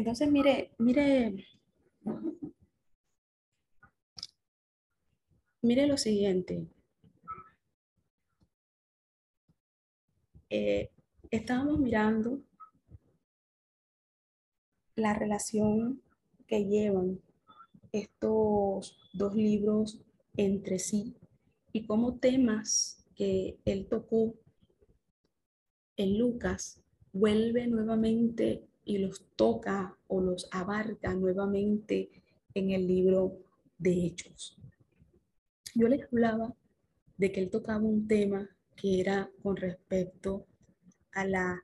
Entonces, 0.00 0.32
mire, 0.32 0.70
mire, 0.78 1.46
mire 5.60 5.86
lo 5.86 5.98
siguiente. 5.98 6.66
Eh, 10.48 10.90
estábamos 11.30 11.78
mirando 11.80 12.40
la 14.96 15.12
relación 15.12 16.00
que 16.46 16.64
llevan 16.64 17.20
estos 17.92 18.98
dos 19.12 19.34
libros 19.34 20.00
entre 20.34 20.78
sí 20.78 21.14
y 21.74 21.84
cómo 21.84 22.16
temas 22.16 23.04
que 23.14 23.58
él 23.66 23.86
tocó 23.86 24.34
en 25.98 26.18
Lucas 26.18 26.80
vuelve 27.12 27.66
nuevamente 27.66 28.69
y 28.84 28.98
los 28.98 29.24
toca 29.36 29.96
o 30.08 30.20
los 30.20 30.48
abarca 30.50 31.14
nuevamente 31.14 32.10
en 32.54 32.70
el 32.70 32.86
libro 32.86 33.38
de 33.78 34.06
Hechos. 34.06 34.56
Yo 35.74 35.88
les 35.88 36.04
hablaba 36.04 36.54
de 37.16 37.32
que 37.32 37.40
él 37.40 37.50
tocaba 37.50 37.84
un 37.84 38.08
tema 38.08 38.48
que 38.76 39.00
era 39.00 39.30
con 39.42 39.56
respecto 39.56 40.46
a 41.12 41.24
la 41.24 41.62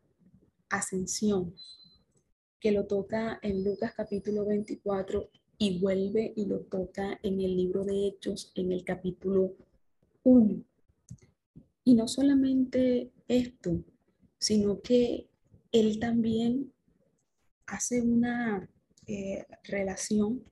ascensión, 0.68 1.54
que 2.60 2.72
lo 2.72 2.86
toca 2.86 3.38
en 3.42 3.64
Lucas 3.64 3.94
capítulo 3.96 4.44
24 4.44 5.30
y 5.58 5.78
vuelve 5.78 6.32
y 6.36 6.46
lo 6.46 6.60
toca 6.60 7.18
en 7.22 7.40
el 7.40 7.56
libro 7.56 7.84
de 7.84 8.06
Hechos 8.06 8.52
en 8.54 8.72
el 8.72 8.84
capítulo 8.84 9.54
1. 10.24 10.62
Y 11.84 11.94
no 11.94 12.08
solamente 12.08 13.10
esto, 13.28 13.82
sino 14.38 14.80
que 14.80 15.28
él 15.72 15.98
también 15.98 16.72
hace 17.66 18.02
una 18.02 18.68
eh, 19.06 19.44
relación 19.64 20.44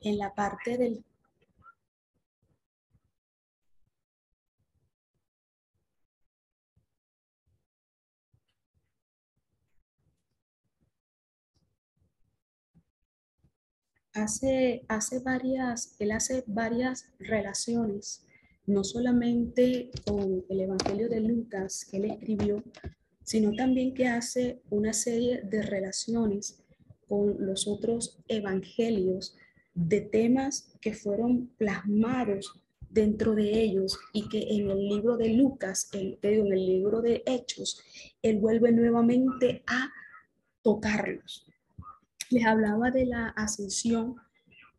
en 0.00 0.18
la 0.18 0.34
parte 0.34 0.78
del 0.78 1.04
hace, 14.14 14.84
hace 14.88 15.20
varias, 15.20 15.96
él 15.98 16.12
hace 16.12 16.44
varias 16.46 17.10
relaciones, 17.18 18.26
no 18.66 18.84
solamente 18.84 19.90
con 20.06 20.44
el 20.48 20.60
Evangelio 20.60 21.08
de 21.08 21.20
Lucas 21.20 21.86
que 21.90 21.98
él 21.98 22.04
escribió, 22.06 22.62
sino 23.28 23.52
también 23.52 23.92
que 23.92 24.08
hace 24.08 24.62
una 24.70 24.94
serie 24.94 25.42
de 25.42 25.60
relaciones 25.60 26.62
con 27.06 27.36
los 27.44 27.68
otros 27.68 28.18
evangelios 28.26 29.36
de 29.74 30.00
temas 30.00 30.72
que 30.80 30.94
fueron 30.94 31.48
plasmados 31.58 32.58
dentro 32.88 33.34
de 33.34 33.60
ellos 33.60 33.98
y 34.14 34.30
que 34.30 34.40
en 34.48 34.70
el 34.70 34.88
libro 34.88 35.18
de 35.18 35.28
Lucas, 35.34 35.90
en 35.92 36.16
el 36.22 36.66
libro 36.66 37.02
de 37.02 37.22
Hechos, 37.26 37.82
él 38.22 38.38
vuelve 38.38 38.72
nuevamente 38.72 39.62
a 39.66 39.92
tocarlos. 40.62 41.46
Les 42.30 42.46
hablaba 42.46 42.90
de 42.90 43.04
la 43.04 43.28
ascensión 43.36 44.16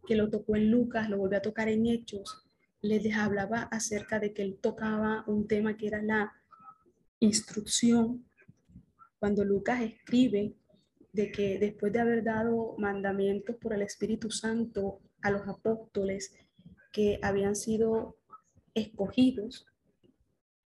que 0.08 0.16
lo 0.16 0.32
tocó 0.32 0.56
en 0.56 0.72
Lucas, 0.72 1.08
lo 1.08 1.20
volvió 1.20 1.38
a 1.38 1.44
tocar 1.44 1.70
en 1.70 1.86
Hechos. 1.86 2.48
Les 2.82 3.16
hablaba 3.16 3.62
acerca 3.62 4.20
de 4.20 4.34
que 4.34 4.42
él 4.42 4.58
tocaba 4.60 5.24
un 5.28 5.48
tema 5.48 5.78
que 5.78 5.86
era 5.86 6.02
la 6.02 6.34
instrucción 7.20 8.26
cuando 9.20 9.44
Lucas 9.44 9.82
escribe 9.82 10.54
de 11.14 11.32
que 11.32 11.60
después 11.60 11.92
de 11.92 12.00
haber 12.00 12.24
dado 12.24 12.76
mandamientos 12.78 13.56
por 13.58 13.74
el 13.74 13.82
Espíritu 13.82 14.32
Santo 14.32 15.00
a 15.22 15.32
los 15.32 15.48
apóstoles 15.48 16.36
que 16.92 17.20
habían 17.22 17.56
sido 17.56 18.18
escogidos, 18.74 19.66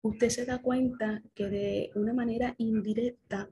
usted 0.02 0.28
se 0.28 0.46
da 0.46 0.58
cuenta 0.58 1.22
que 1.34 1.48
de 1.48 1.90
una 1.94 2.12
manera 2.12 2.54
indirecta 2.58 3.48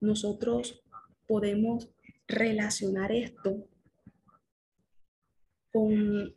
nosotros 0.00 0.82
podemos 1.26 1.90
relacionar 2.26 3.10
esto 3.10 3.66
con 5.72 6.34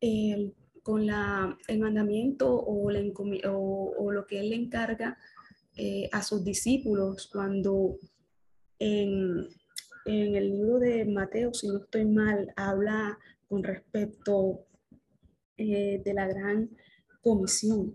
el 0.00 0.54
con 0.88 1.02
el 1.02 1.80
mandamiento 1.80 2.50
o, 2.50 2.90
lo 4.10 4.26
que 4.26 4.40
él 4.40 4.48
le 4.48 4.56
encarga 4.56 5.18
eh, 5.76 6.08
a 6.12 6.22
sus 6.22 6.42
discípulos 6.42 7.28
cuando 7.30 7.98
en, 8.78 9.48
en, 10.06 10.34
el 10.34 10.48
libro 10.48 10.78
de 10.78 11.04
Mateo, 11.04 11.52
si 11.52 11.68
no 11.68 11.76
estoy 11.76 12.06
mal, 12.06 12.54
habla 12.56 13.18
con 13.50 13.64
respecto 13.64 14.64
eh, 15.58 16.00
de 16.02 16.14
la 16.14 16.26
gran 16.26 16.70
comisión. 17.20 17.94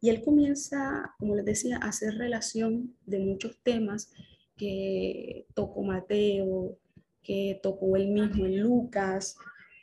Y 0.00 0.10
él 0.10 0.20
comienza, 0.24 1.14
como 1.20 1.36
les 1.36 1.44
decía, 1.44 1.78
a 1.80 1.90
hacer 1.90 2.18
relación 2.18 2.96
de 3.06 3.20
muchos 3.20 3.60
temas 3.62 4.10
que 4.56 5.46
tocó 5.54 5.84
Mateo, 5.84 6.78
que 7.22 7.60
tocó 7.62 7.94
él 7.94 8.08
mismo 8.08 8.44
en 8.44 8.60
Lucas, 8.60 9.36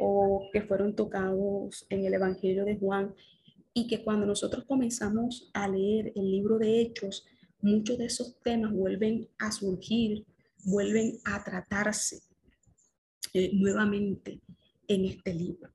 o 0.04 0.50
que 0.52 0.64
fueron 0.64 0.96
tocados 0.96 1.86
en 1.90 2.06
el 2.06 2.16
Evangelio 2.16 2.66
de 2.66 2.78
Juan, 2.78 3.14
y 3.72 3.88
que 3.88 4.04
cuando 4.04 4.26
nosotros 4.26 4.66
comenzamos 4.66 5.52
a 5.54 5.68
leer 5.68 6.12
el 6.16 6.30
libro 6.30 6.58
de 6.58 6.82
Hechos, 6.82 7.24
muchos 7.62 8.00
de 8.00 8.06
esos 8.06 8.36
temas 8.42 8.74
vuelven 8.74 9.30
a 9.38 9.52
surgir, 9.52 10.26
vuelven 10.66 11.20
a 11.24 11.44
tratarse 11.44 12.20
eh, 13.34 13.52
nuevamente 13.54 14.42
en 14.88 15.06
este 15.06 15.36
libro. 15.36 15.70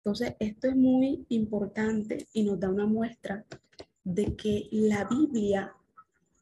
Entonces, 0.00 0.34
esto 0.38 0.68
es 0.68 0.76
muy 0.76 1.24
importante 1.30 2.26
y 2.34 2.42
nos 2.42 2.60
da 2.60 2.68
una 2.68 2.86
muestra 2.86 3.44
de 4.04 4.36
que 4.36 4.68
la 4.70 5.08
Biblia 5.08 5.72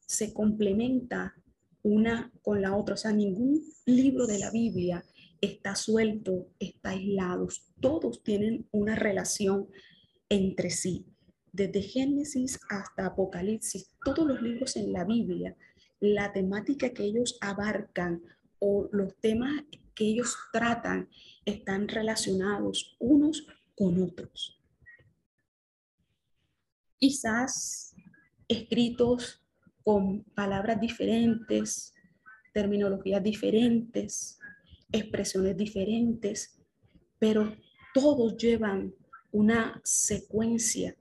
se 0.04 0.32
complementa 0.32 1.34
una 1.82 2.32
con 2.42 2.60
la 2.60 2.76
otra. 2.76 2.94
O 2.94 2.98
sea, 2.98 3.12
ningún 3.12 3.62
libro 3.86 4.26
de 4.26 4.38
la 4.38 4.50
Biblia 4.50 5.04
está 5.40 5.74
suelto, 5.74 6.48
está 6.58 6.90
aislado. 6.90 7.48
Todos 7.80 8.22
tienen 8.22 8.66
una 8.70 8.94
relación 8.94 9.68
entre 10.28 10.70
sí. 10.70 11.06
Desde 11.52 11.82
Génesis 11.82 12.60
hasta 12.68 13.06
Apocalipsis, 13.06 13.90
todos 14.04 14.26
los 14.26 14.42
libros 14.42 14.76
en 14.76 14.92
la 14.92 15.04
Biblia, 15.04 15.56
la 16.00 16.32
temática 16.32 16.90
que 16.90 17.04
ellos 17.04 17.38
abarcan 17.40 18.22
o 18.58 18.88
los 18.92 19.16
temas 19.20 19.64
que 19.94 20.04
ellos 20.04 20.36
tratan 20.52 21.08
están 21.44 21.88
relacionados 21.88 22.96
unos 22.98 23.46
con 23.74 24.02
otros. 24.02 24.60
Quizás 26.98 27.94
escritos 28.48 29.42
con 29.82 30.24
palabras 30.34 30.80
diferentes, 30.80 31.94
terminologías 32.52 33.22
diferentes, 33.22 34.37
expresiones 34.92 35.56
diferentes, 35.56 36.58
pero 37.18 37.56
todos 37.94 38.36
llevan 38.36 38.94
una 39.30 39.80
secuencia 39.84 40.96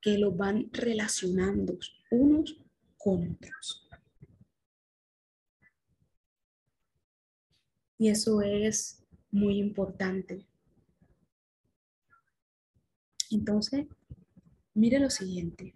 que 0.00 0.18
los 0.18 0.36
van 0.36 0.68
relacionando 0.72 1.78
unos 2.10 2.58
con 2.96 3.32
otros. 3.32 3.88
Y 7.98 8.08
eso 8.08 8.42
es 8.42 9.04
muy 9.30 9.58
importante. 9.58 10.44
Entonces, 13.30 13.86
mire 14.74 14.98
lo 14.98 15.08
siguiente. 15.08 15.74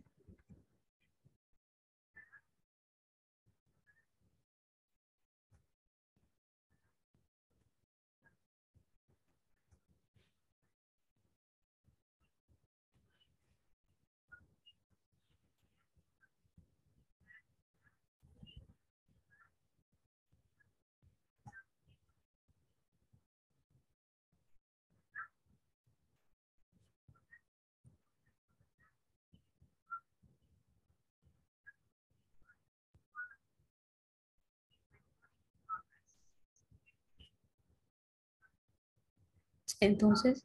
Entonces, 39.80 40.42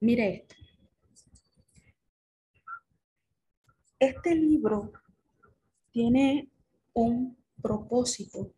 mire 0.00 0.36
esto. 0.36 0.54
Este 3.98 4.34
libro 4.34 4.92
tiene 5.90 6.48
un 6.92 7.36
propósito 7.60 8.52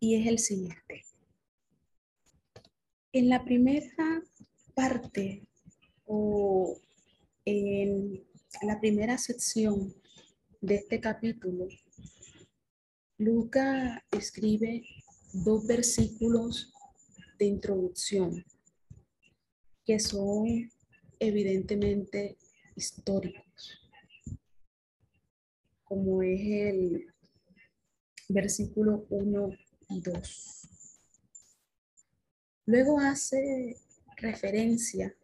y 0.00 0.16
es 0.20 0.26
el 0.26 0.38
siguiente. 0.38 1.04
En 3.12 3.28
la 3.28 3.44
primera 3.44 4.22
parte 4.74 5.46
o 6.06 6.76
en 7.44 8.24
la 8.62 8.80
primera 8.80 9.18
sección 9.18 9.94
de 10.60 10.76
este 10.76 11.00
capítulo, 11.00 11.68
Luca 13.18 14.04
escribe 14.10 14.84
dos 15.32 15.66
versículos 15.66 16.72
de 17.40 17.46
introducción 17.46 18.44
que 19.84 19.98
son 19.98 20.70
evidentemente 21.18 22.36
históricos, 22.76 23.80
como 25.82 26.22
es 26.22 26.40
el 26.40 27.06
versículo 28.28 29.06
1 29.08 29.50
y 29.88 30.00
2. 30.02 30.68
Luego 32.66 33.00
hace 33.00 33.76
referencia 34.18 35.16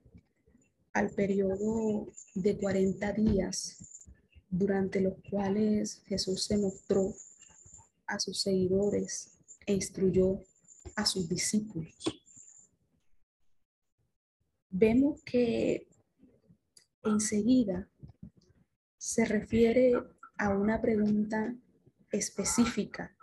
al 0.95 1.11
periodo 1.11 2.11
de 2.35 2.57
40 2.57 3.13
días 3.13 3.77
durante 4.49 5.03
los 5.03 5.15
cuales 5.31 6.03
Jesús 6.07 6.45
se 6.45 6.57
mostró 6.57 7.15
a 8.07 8.19
sus 8.19 8.41
seguidores 8.41 9.39
e 9.67 9.75
instruyó 9.75 10.41
a 10.97 11.07
sus 11.07 11.29
discípulos. 11.29 11.95
Vemos 14.71 15.23
que 15.23 15.87
enseguida 17.05 17.89
se 18.99 19.25
refiere 19.25 19.93
a 20.39 20.51
una 20.51 20.81
pregunta 20.81 21.55
específica 22.11 23.17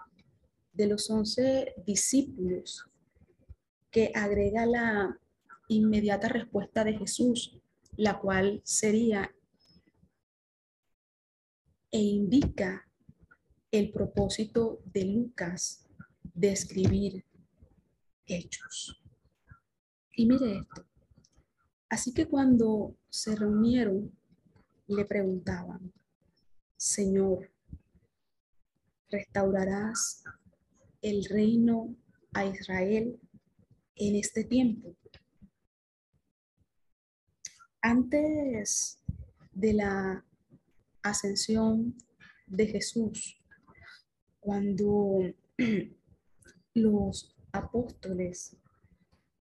de 0.72 0.88
los 0.88 1.10
once 1.10 1.74
discípulos 1.86 2.86
que 3.92 4.12
agrega 4.16 4.66
la 4.66 5.20
inmediata 5.68 6.30
respuesta 6.30 6.84
de 6.84 6.98
Jesús, 6.98 7.60
la 7.96 8.20
cual 8.20 8.62
sería 8.64 9.32
e 11.92 12.00
indica 12.00 12.88
el 13.70 13.92
propósito 13.92 14.82
de 14.86 15.06
Lucas 15.06 15.86
de 16.34 16.52
escribir 16.52 17.24
hechos. 18.26 19.02
Y 20.16 20.26
mire 20.26 20.60
esto. 20.60 20.86
Así 21.90 22.14
que 22.14 22.28
cuando 22.28 22.96
se 23.10 23.36
reunieron, 23.36 24.12
le 24.88 25.06
preguntaban, 25.06 25.94
Señor, 26.76 27.52
¿restaurarás 29.10 30.24
el 31.02 31.26
reino 31.26 31.96
a 32.34 32.46
Israel 32.46 33.20
en 33.96 34.16
este 34.16 34.44
tiempo? 34.44 34.96
Antes 37.82 39.00
de 39.52 39.74
la 39.74 40.26
ascensión 41.02 41.96
de 42.48 42.68
Jesús, 42.68 43.40
cuando 44.40 45.20
los 46.74 47.33
apóstoles 47.54 48.58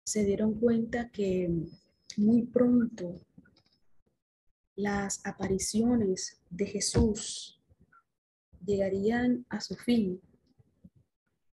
se 0.04 0.24
dieron 0.24 0.58
cuenta 0.58 1.11
que 1.11 1.50
muy 2.16 2.46
pronto 2.46 3.20
las 4.76 5.20
apariciones 5.26 6.40
de 6.48 6.66
Jesús 6.66 7.61
llegarían 8.64 9.44
a 9.48 9.61
su 9.61 9.74
fin, 9.74 10.20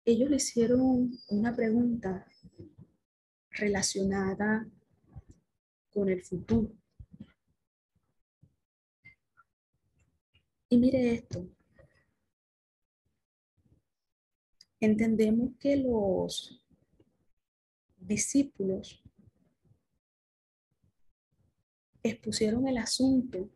ellos 0.06 0.30
le 0.30 0.38
hicieron 0.38 1.12
una 1.28 1.56
pregunta 1.56 2.26
relacionada 3.52 4.68
con 5.92 6.10
el 6.10 6.24
futuro. 6.24 6.72
Y 10.70 10.78
mire 10.78 11.14
esto, 11.14 11.48
entendemos 14.80 15.52
que 15.60 15.78
los 15.78 16.64
discípulos 17.98 19.04
expusieron 22.02 22.68
el 22.68 22.78
asunto 22.78 23.50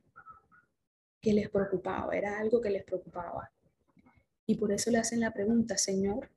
que 1.21 1.33
les 1.33 1.49
preocupaba, 1.49 2.15
era 2.15 2.37
algo 2.39 2.59
que 2.59 2.69
les 2.69 2.83
preocupaba. 2.83 3.49
Y 4.45 4.55
por 4.55 4.73
eso 4.73 4.91
le 4.91 4.97
hacen 4.97 5.21
la 5.21 5.31
pregunta, 5.31 5.77
Señor, 5.77 6.29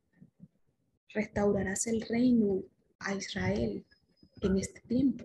¿restaurarás 1.12 1.88
el 1.88 2.02
reino 2.02 2.62
a 3.00 3.14
Israel 3.14 3.84
en 4.42 4.58
este 4.58 4.80
tiempo? 4.82 5.24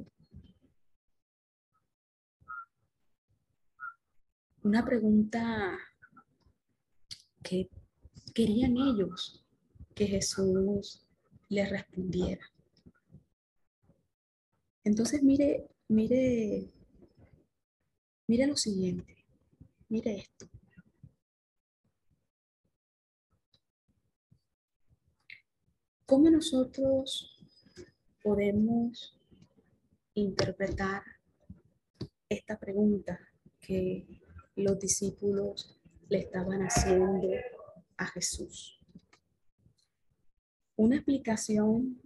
Una 4.64 4.84
pregunta 4.84 5.78
que 7.44 7.70
querían 8.34 8.78
ellos 8.78 9.41
que 9.96 10.08
Jesús 10.08 11.06
les 11.50 11.70
respondiera. 11.70 12.46
Entonces, 14.84 15.22
mire, 15.22 15.70
mire, 15.88 16.72
mire 18.28 18.48
lo 18.48 18.56
siguiente. 18.56 19.26
Mire 19.90 20.16
esto. 20.16 20.48
¿Cómo 26.06 26.30
nosotros 26.30 27.38
podemos 28.22 29.18
interpretar 30.14 31.04
esta 32.28 32.60
pregunta 32.60 33.20
que 33.60 34.20
los 34.56 34.78
discípulos 34.80 35.80
le 36.10 36.20
estaban 36.20 36.62
haciendo 36.64 37.30
a 37.98 38.06
Jesús? 38.08 38.81
Una 40.82 40.96
explicación 40.96 42.02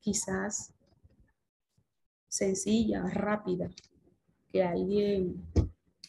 quizás 0.00 0.74
sencilla, 2.26 3.08
rápida, 3.10 3.70
que 4.50 4.64
alguien, 4.64 5.40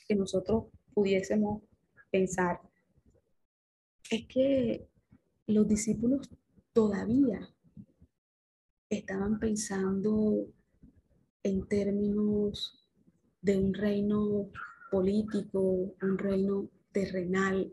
que 0.08 0.15
nosotros 0.15 0.65
pudiésemos 0.91 1.62
pensar, 2.10 2.60
es 4.10 4.26
que 4.26 4.88
los 5.45 5.67
discípulos 5.67 6.32
todavía 6.74 7.47
estaban 8.89 9.38
pensando 9.38 10.47
en 11.43 11.67
términos 11.67 12.89
de 13.39 13.58
un 13.60 13.76
reino 13.76 14.50
político, 14.89 15.93
un 16.02 16.17
reino 16.17 16.71
terrenal 16.91 17.71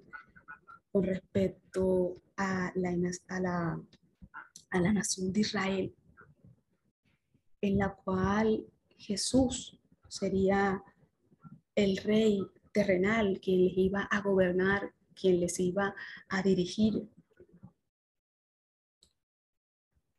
con 0.92 1.04
respecto 1.04 2.22
a 2.36 2.72
la, 2.74 2.90
a 3.28 3.40
la, 3.40 3.82
a 4.70 4.80
la 4.80 4.92
nación 4.92 5.32
de 5.32 5.40
Israel, 5.40 5.94
en 7.60 7.78
la 7.78 7.94
cual 7.94 8.64
Jesús 8.96 9.78
sería 10.08 10.82
el 11.74 11.96
rey 11.98 12.40
terrenal, 12.72 13.40
quien 13.40 13.64
les 13.64 13.78
iba 13.78 14.02
a 14.02 14.20
gobernar, 14.20 14.92
quien 15.14 15.40
les 15.40 15.58
iba 15.60 15.94
a 16.28 16.42
dirigir. 16.42 17.08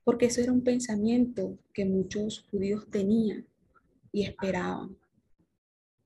Porque 0.04 0.28
eso 0.28 0.42
era 0.42 0.52
un 0.52 0.64
pensamiento 0.64 1.60
que 1.74 1.86
muchos 1.86 2.46
judíos 2.50 2.90
tenían 2.90 3.48
y 4.12 4.24
esperaban. 4.26 4.98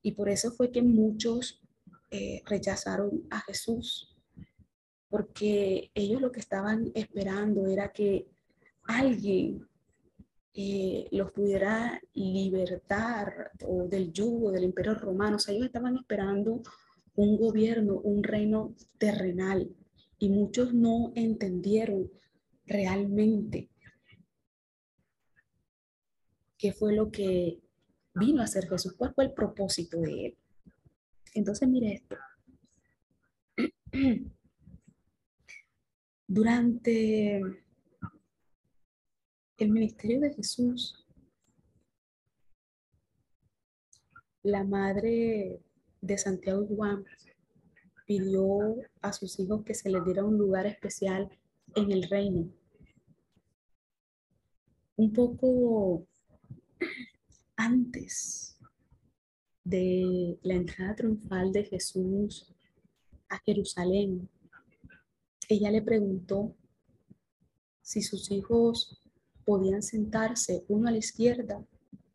Y 0.02 0.12
por 0.12 0.30
eso 0.30 0.52
fue 0.52 0.72
que 0.72 0.82
muchos 0.82 1.62
eh, 2.12 2.42
rechazaron 2.46 3.26
a 3.30 3.40
Jesús, 3.42 4.13
porque 5.14 5.92
ellos 5.94 6.20
lo 6.20 6.32
que 6.32 6.40
estaban 6.40 6.92
esperando 6.96 7.68
era 7.68 7.92
que 7.92 8.26
alguien 8.82 9.64
eh, 10.56 11.08
los 11.12 11.32
pudiera 11.32 12.02
libertar 12.16 13.52
o 13.64 13.84
del 13.88 14.12
yugo 14.12 14.52
del 14.52 14.64
imperio 14.64 14.96
romano. 14.96 15.36
O 15.36 15.40
sea, 15.40 15.54
ellos 15.54 15.68
estaban 15.68 15.98
esperando 15.98 16.64
un 17.14 17.38
gobierno, 17.38 18.00
un 18.00 18.24
reino 18.24 18.74
terrenal 18.98 19.70
y 20.18 20.30
muchos 20.30 20.74
no 20.74 21.12
entendieron 21.14 22.10
realmente 22.66 23.70
qué 26.58 26.74
fue 26.74 26.96
lo 26.96 27.12
que 27.12 27.60
vino 28.16 28.42
a 28.42 28.46
hacer 28.46 28.68
Jesús, 28.68 28.94
cuál 28.94 29.14
fue 29.14 29.26
el 29.26 29.34
propósito 29.34 30.02
de 30.02 30.26
él. 30.26 30.38
Entonces, 31.36 31.70
mire 31.70 32.02
esto. 32.02 32.18
Durante 36.28 37.42
el 39.58 39.70
ministerio 39.70 40.22
de 40.22 40.34
Jesús, 40.34 41.06
la 44.42 44.64
madre 44.64 45.62
de 46.02 46.18
Santiago 46.18 46.66
Juan 46.68 47.06
pidió 48.06 48.76
a 49.02 49.14
sus 49.14 49.40
hijos 49.40 49.64
que 49.64 49.74
se 49.74 49.90
les 49.90 50.04
diera 50.06 50.24
un 50.24 50.38
lugar 50.38 50.66
especial 50.66 51.30
en 51.76 51.92
el 51.92 52.04
reino. 52.10 52.50
Un 54.96 55.12
poco 55.12 56.08
antes 57.56 58.58
de 59.64 60.38
la 60.44 60.56
entrada 60.56 60.96
triunfal 60.96 61.52
de 61.52 61.64
Jesús 61.64 62.54
a 63.30 63.40
Jerusalén, 63.40 64.30
ella 65.54 65.72
le 65.72 65.82
preguntó 65.82 66.56
si 67.82 68.02
sus 68.02 68.32
hijos 68.32 69.02
podían 69.46 69.84
sentarse 69.84 70.66
uno 70.68 70.88
a 70.88 70.92
la 70.92 70.98
izquierda 70.98 71.66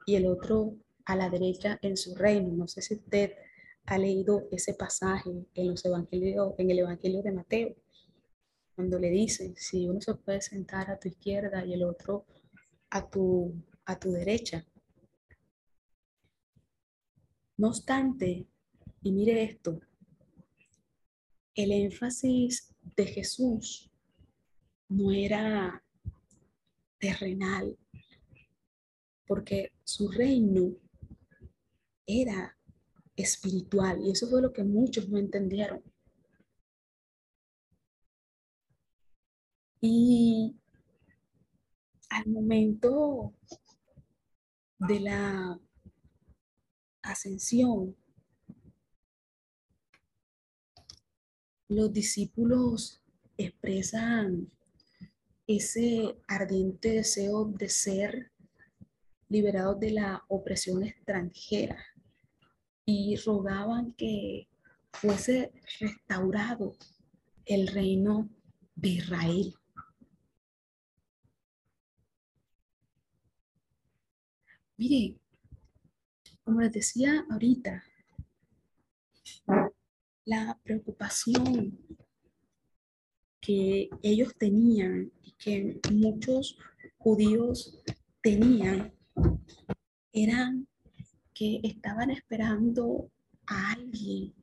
y 0.07 0.17
el 0.17 0.27
otro 0.27 0.77
a 1.05 1.17
la 1.17 1.29
derecha 1.29 1.79
en 1.83 1.97
su 1.97 2.15
reino. 2.15 2.53
No 2.53 2.69
sé 2.69 2.83
si 2.83 2.95
usted 2.95 3.33
ha 3.87 3.99
leído 3.99 4.49
ese 4.51 4.75
pasaje 4.75 5.31
en 5.55 5.69
los 5.69 5.85
evangelios, 5.85 6.55
en 6.59 6.71
el 6.71 6.81
evangelio 6.81 7.23
de 7.23 7.33
Mateo, 7.33 7.77
cuando 8.75 8.99
le 8.99 9.11
dice 9.11 9.55
si 9.57 9.89
uno 9.89 10.01
se 10.01 10.15
puede 10.15 10.41
sentar 10.41 10.91
a 10.91 10.99
tu 10.99 11.09
izquierda 11.09 11.65
y 11.65 11.75
el 11.75 11.85
otro 11.85 12.27
a 12.91 13.09
tu, 13.09 13.55
a 13.85 13.99
tu 13.99 14.13
derecha. 14.13 14.67
No 17.57 17.69
obstante, 17.69 18.47
y 19.03 19.13
mire 19.13 19.43
esto, 19.43 19.81
el 21.55 21.73
énfasis 21.73 22.73
de 22.99 23.07
Jesús 23.07 23.89
no 24.89 25.13
era 25.13 25.85
terrenal, 26.99 27.79
porque 29.25 29.73
su 29.85 30.11
reino 30.11 30.75
era 32.05 32.59
espiritual 33.15 34.01
y 34.03 34.11
eso 34.11 34.29
fue 34.29 34.43
lo 34.43 34.53
que 34.53 34.65
muchos 34.65 35.09
no 35.09 35.17
entendieron. 35.17 35.81
Y 39.81 40.57
al 42.11 42.27
momento 42.27 43.33
de 44.81 44.99
la 44.99 45.61
ascensión, 47.03 47.95
los 51.69 51.93
discípulos 51.93 53.03
expresan 53.37 54.51
ese 55.47 56.17
ardiente 56.27 56.93
deseo 56.93 57.45
de 57.45 57.69
ser 57.69 58.33
liberados 59.29 59.79
de 59.79 59.91
la 59.93 60.25
opresión 60.29 60.83
extranjera 60.83 61.85
y 62.85 63.17
rogaban 63.17 63.93
que 63.93 64.49
fuese 64.93 65.53
restaurado 65.79 66.75
el 67.45 67.67
reino 67.69 68.29
de 68.75 68.89
Israel. 68.89 69.55
Mire, 74.79 75.19
como 76.45 76.61
les 76.61 76.73
decía 76.73 77.27
ahorita, 77.31 77.85
la 80.29 80.61
preocupación 80.63 81.79
que 83.41 83.89
ellos 84.03 84.35
tenían 84.37 85.11
y 85.23 85.33
que 85.33 85.81
muchos 85.91 86.59
judíos 86.99 87.83
tenían 88.21 88.93
eran 90.13 90.69
que 91.33 91.61
estaban 91.63 92.11
esperando 92.11 93.11
a 93.47 93.73
alguien 93.73 94.35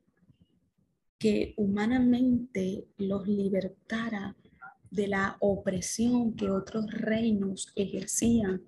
que 1.20 1.54
humanamente 1.56 2.88
los 2.96 3.28
libertara 3.28 4.36
de 4.90 5.06
la 5.06 5.36
opresión 5.38 6.34
que 6.34 6.50
otros 6.50 6.90
reinos 6.90 7.72
ejercían 7.76 8.60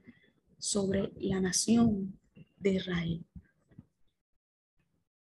sobre 0.56 1.10
la 1.16 1.40
nación 1.40 2.16
de 2.60 2.74
Israel. 2.74 3.24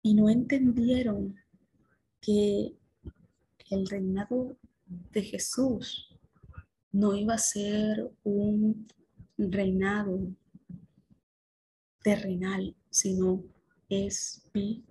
Y 0.02 0.14
no 0.14 0.30
entendieron 0.30 1.41
que 2.22 2.72
el 3.68 3.86
reinado 3.86 4.56
de 5.12 5.22
Jesús 5.22 6.08
no 6.92 7.14
iba 7.14 7.34
a 7.34 7.38
ser 7.38 8.10
un 8.22 8.86
reinado 9.36 10.20
terrenal, 12.02 12.74
sino 12.90 13.42
espiritual. 13.88 14.84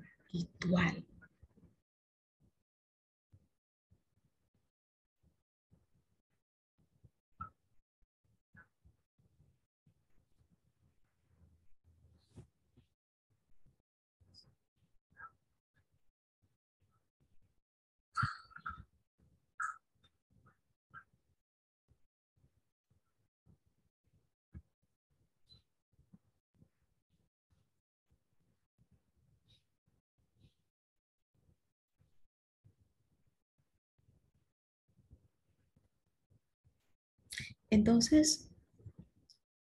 Entonces, 37.72 38.50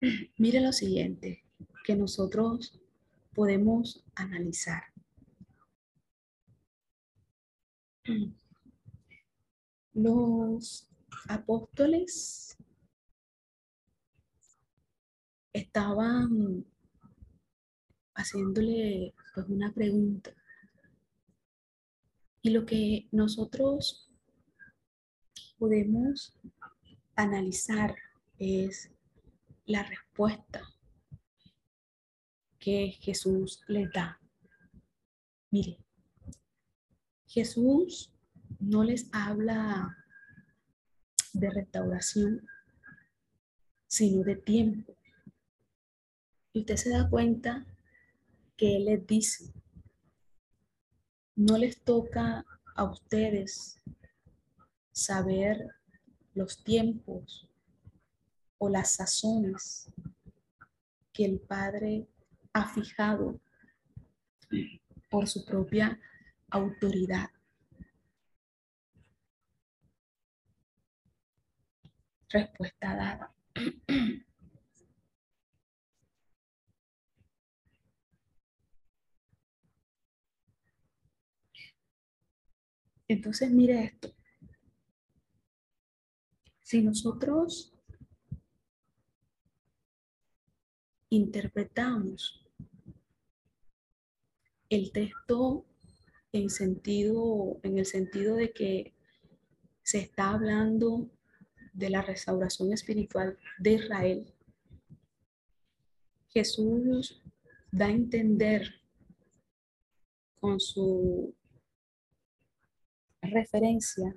mire 0.37 0.61
lo 0.61 0.73
siguiente, 0.73 1.45
que 1.85 1.95
nosotros 1.95 2.81
podemos 3.33 4.05
analizar. 4.17 4.83
Los 9.95 10.89
apóstoles 11.29 12.57
estaban 15.53 16.65
haciéndole 18.15 19.15
pues, 19.35 19.47
una 19.49 19.73
pregunta. 19.73 20.35
Y 22.43 22.51
lo 22.51 22.67
que 22.67 23.07
nosotros 23.13 24.11
podemos 25.59 26.35
analizar 27.23 27.95
es 28.39 28.91
la 29.65 29.83
respuesta 29.83 30.63
que 32.59 32.97
Jesús 33.01 33.63
les 33.67 33.91
da. 33.93 34.21
Mire, 35.51 35.79
Jesús 37.27 38.13
no 38.61 38.85
les 38.85 39.09
habla 39.13 39.97
de 41.33 41.51
restauración, 41.51 42.47
sino 43.87 44.23
de 44.23 44.37
tiempo. 44.37 44.97
Y 46.53 46.61
usted 46.61 46.77
se 46.77 46.91
da 46.91 47.09
cuenta 47.09 47.67
que 48.57 48.77
Él 48.77 48.85
les 48.85 49.07
dice, 49.07 49.53
no 51.35 51.57
les 51.59 51.83
toca 51.83 52.45
a 52.75 52.85
ustedes 52.85 53.81
saber 54.93 55.82
los 56.35 56.63
tiempos 56.65 57.49
o 58.59 58.69
las 58.69 58.93
sazones 58.93 59.93
que 61.13 61.25
el 61.25 61.41
Padre 61.41 62.07
ha 62.53 62.69
fijado 62.69 63.41
por 65.11 65.29
su 65.29 65.45
propia 65.45 66.01
autoridad. 66.51 67.31
Respuesta 72.29 72.97
dada. 72.97 73.35
Entonces, 83.09 83.51
mire 83.51 83.85
esto. 83.85 84.15
Si 86.73 86.81
nosotros 86.81 87.71
interpretamos 91.11 92.49
el 94.71 94.91
texto 94.91 95.67
en 96.33 96.49
sentido, 96.49 97.61
en 97.63 97.77
el 97.77 97.85
sentido 97.85 98.37
de 98.37 98.55
que 98.55 98.95
se 99.83 99.99
está 99.99 100.31
hablando 100.31 101.11
de 101.75 101.91
la 101.91 102.01
restauración 102.01 102.73
espiritual 102.73 103.37
de 103.59 103.73
Israel, 103.73 104.35
Jesús 106.29 107.23
da 107.71 107.89
a 107.89 107.91
entender 107.91 108.81
con 110.41 110.59
su 110.59 111.35
referencia 113.21 114.17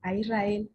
a 0.00 0.14
Israel 0.14 0.70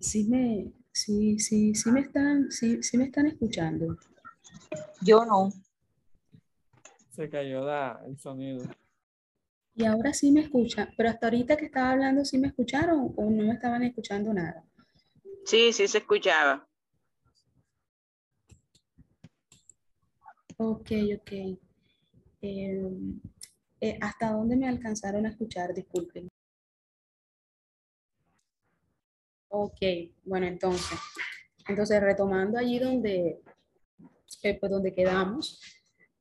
sí 0.00 0.24
me, 0.24 0.72
sí, 0.92 1.38
sí, 1.38 1.74
sí 1.74 1.90
me 1.90 2.00
están, 2.00 2.50
sí, 2.50 2.82
sí 2.82 2.98
me 2.98 3.04
están 3.04 3.26
escuchando. 3.26 3.96
Yo 5.02 5.24
no. 5.24 5.52
Se 7.10 7.28
cayó 7.28 7.66
el 8.06 8.18
sonido. 8.18 8.64
Y 9.74 9.84
ahora 9.84 10.14
sí 10.14 10.32
me 10.32 10.40
escuchan, 10.40 10.88
pero 10.96 11.10
hasta 11.10 11.26
ahorita 11.26 11.56
que 11.56 11.66
estaba 11.66 11.90
hablando, 11.90 12.24
¿sí 12.24 12.38
me 12.38 12.48
escucharon 12.48 13.12
o 13.14 13.30
no 13.30 13.42
me 13.42 13.52
estaban 13.52 13.82
escuchando 13.82 14.32
nada? 14.32 14.64
Sí, 15.44 15.72
sí 15.72 15.86
se 15.86 15.98
escuchaba. 15.98 16.66
Ok, 20.56 20.90
ok. 21.14 21.32
Eh, 22.42 22.90
eh, 23.80 23.98
¿Hasta 24.00 24.32
dónde 24.32 24.56
me 24.56 24.68
alcanzaron 24.68 25.26
a 25.26 25.30
escuchar? 25.30 25.74
Disculpen. 25.74 26.28
Ok, 29.48 29.80
bueno, 30.24 30.46
entonces, 30.46 30.98
entonces 31.68 32.00
retomando 32.02 32.58
allí 32.58 32.78
donde, 32.78 33.40
eh, 34.42 34.58
pues 34.58 34.72
donde 34.72 34.92
quedamos, 34.92 35.62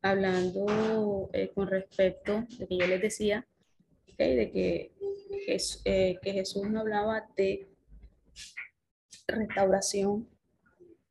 hablando 0.01 1.29
eh, 1.33 1.51
con 1.53 1.67
respecto 1.67 2.45
de 2.59 2.67
que 2.67 2.77
yo 2.77 2.85
les 2.85 3.01
decía, 3.01 3.47
de 4.17 4.51
que, 4.51 4.91
eh, 5.85 6.19
que 6.21 6.31
Jesús 6.31 6.69
no 6.69 6.81
hablaba 6.81 7.27
de 7.35 7.67
restauración, 9.27 10.29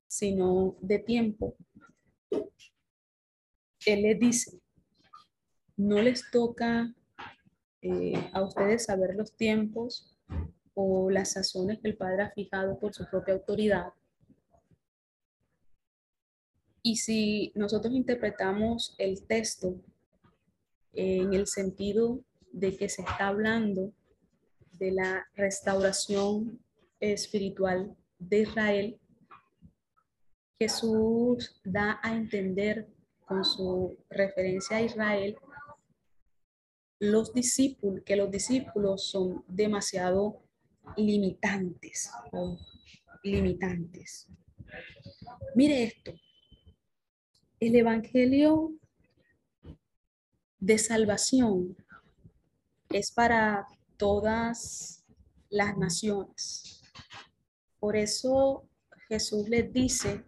sino 0.06 0.76
de 0.80 1.00
tiempo. 1.00 1.56
Él 3.86 4.02
les 4.02 4.18
dice, 4.20 4.60
no 5.76 6.00
les 6.00 6.30
toca 6.30 6.94
a 8.32 8.42
ustedes 8.42 8.84
saber 8.84 9.14
los 9.14 9.36
tiempos 9.36 10.13
o 10.74 11.10
las 11.10 11.32
sazones 11.32 11.80
que 11.80 11.88
el 11.88 11.96
Padre 11.96 12.22
ha 12.22 12.30
fijado 12.30 12.78
por 12.78 12.92
su 12.92 13.08
propia 13.08 13.34
autoridad. 13.34 13.92
Y 16.82 16.96
si 16.96 17.52
nosotros 17.54 17.94
interpretamos 17.94 18.94
el 18.98 19.26
texto 19.26 19.80
en 20.92 21.32
el 21.32 21.46
sentido 21.46 22.20
de 22.52 22.76
que 22.76 22.88
se 22.88 23.02
está 23.02 23.28
hablando 23.28 23.92
de 24.72 24.92
la 24.92 25.26
restauración 25.34 26.60
espiritual 27.00 27.96
de 28.18 28.40
Israel, 28.40 29.00
Jesús 30.58 31.60
da 31.64 31.98
a 32.02 32.14
entender 32.14 32.88
con 33.26 33.44
su 33.44 33.96
referencia 34.10 34.76
a 34.76 34.82
Israel 34.82 35.36
los 37.00 37.32
discípulos, 37.32 38.02
que 38.04 38.16
los 38.16 38.30
discípulos 38.30 39.06
son 39.06 39.44
demasiado 39.48 40.43
limitantes 40.96 42.10
limitantes. 43.24 44.28
Mire 45.54 45.84
esto. 45.84 46.12
El 47.58 47.74
Evangelio 47.74 48.74
de 50.58 50.78
salvación 50.78 51.76
es 52.90 53.10
para 53.10 53.66
todas 53.96 55.04
las 55.48 55.76
naciones. 55.76 56.82
Por 57.80 57.96
eso 57.96 58.68
Jesús 59.08 59.48
les 59.48 59.72
dice 59.72 60.24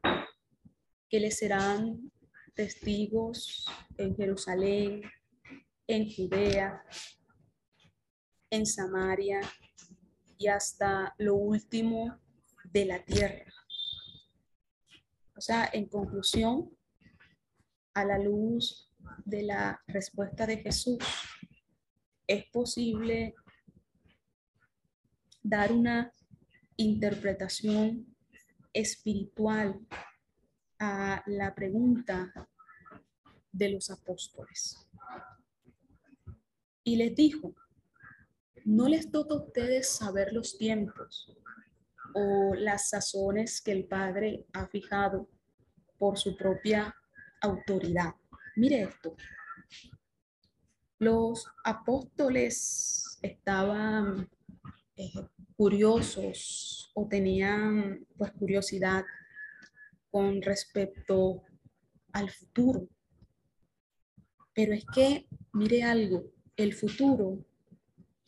que 1.09 1.21
les 1.21 1.39
serán 1.39 2.11
testigos 2.55 3.67
en 3.99 4.17
Jerusalén, 4.17 5.03
en 5.87 6.11
Judea, 6.11 6.83
en 8.51 8.65
Samaria 8.65 9.41
y 10.39 10.49
hasta 10.49 11.15
lo 11.19 11.35
último 11.35 12.19
de 12.65 12.85
la 12.85 13.05
tierra. 13.05 13.53
O 15.37 15.41
sea, 15.41 15.69
en 15.73 15.87
conclusión, 15.87 16.71
a 17.95 18.05
la 18.05 18.19
luz 18.19 18.91
de 19.25 19.43
la 19.43 19.83
respuesta 19.87 20.47
de 20.47 20.59
Jesús, 20.59 20.99
es 22.27 22.45
posible 22.47 23.35
dar 25.43 25.73
una 25.73 26.13
interpretación 26.77 28.15
espiritual 28.73 29.81
a 30.79 31.23
la 31.27 31.55
pregunta 31.55 32.33
de 33.53 33.71
los 33.71 33.91
apóstoles. 33.91 34.77
Y 36.85 36.97
les 36.97 37.15
dijo, 37.15 37.55
no 38.67 38.89
les 38.89 39.13
toca 39.13 39.35
a 39.35 39.39
ustedes 39.39 39.89
saber 39.89 40.33
los 40.33 40.59
tiempos 40.59 41.33
o 42.15 42.53
las 42.57 42.89
sazones 42.89 43.63
que 43.63 43.71
el 43.71 43.87
Padre 43.87 44.45
ha 44.53 44.67
fijado 44.67 45.29
por 45.99 46.19
su 46.19 46.37
propia 46.37 46.93
autoridad. 47.41 48.15
Mire 48.57 48.83
esto. 48.83 49.15
Los 50.99 51.47
apóstoles 51.63 53.19
estaban 53.23 54.29
eh, 54.97 55.13
curiosos 55.57 56.91
o 56.95 57.07
tenían 57.07 58.05
pues 58.17 58.33
curiosidad 58.33 59.05
con 60.11 60.43
respecto 60.43 61.45
al 62.13 62.31
futuro. 62.31 62.89
Pero 64.53 64.75
es 64.75 64.85
que, 64.93 65.29
mire 65.53 65.85
algo, 65.85 66.33
el 66.57 66.73
futuro 66.73 67.45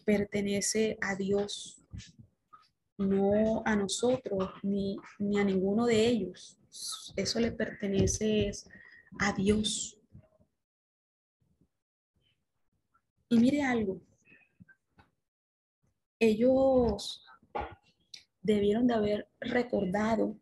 pertenece 0.08 0.96
a 1.02 1.14
Dios, 1.14 1.82
no 2.96 3.62
a 3.66 3.76
nosotros 3.76 4.48
ni, 4.62 4.96
ni 5.18 5.38
a 5.38 5.44
ninguno 5.44 5.84
de 5.84 6.06
ellos. 6.06 6.58
Eso 7.14 7.38
le 7.40 7.52
pertenece 7.52 8.50
a 9.20 9.34
Dios. 9.34 10.00
Y 13.28 13.38
mire 13.38 13.62
algo, 13.62 14.00
ellos 16.18 17.22
debieron 18.40 18.86
de 18.86 18.94
haber 18.94 19.28
recordado 19.40 20.40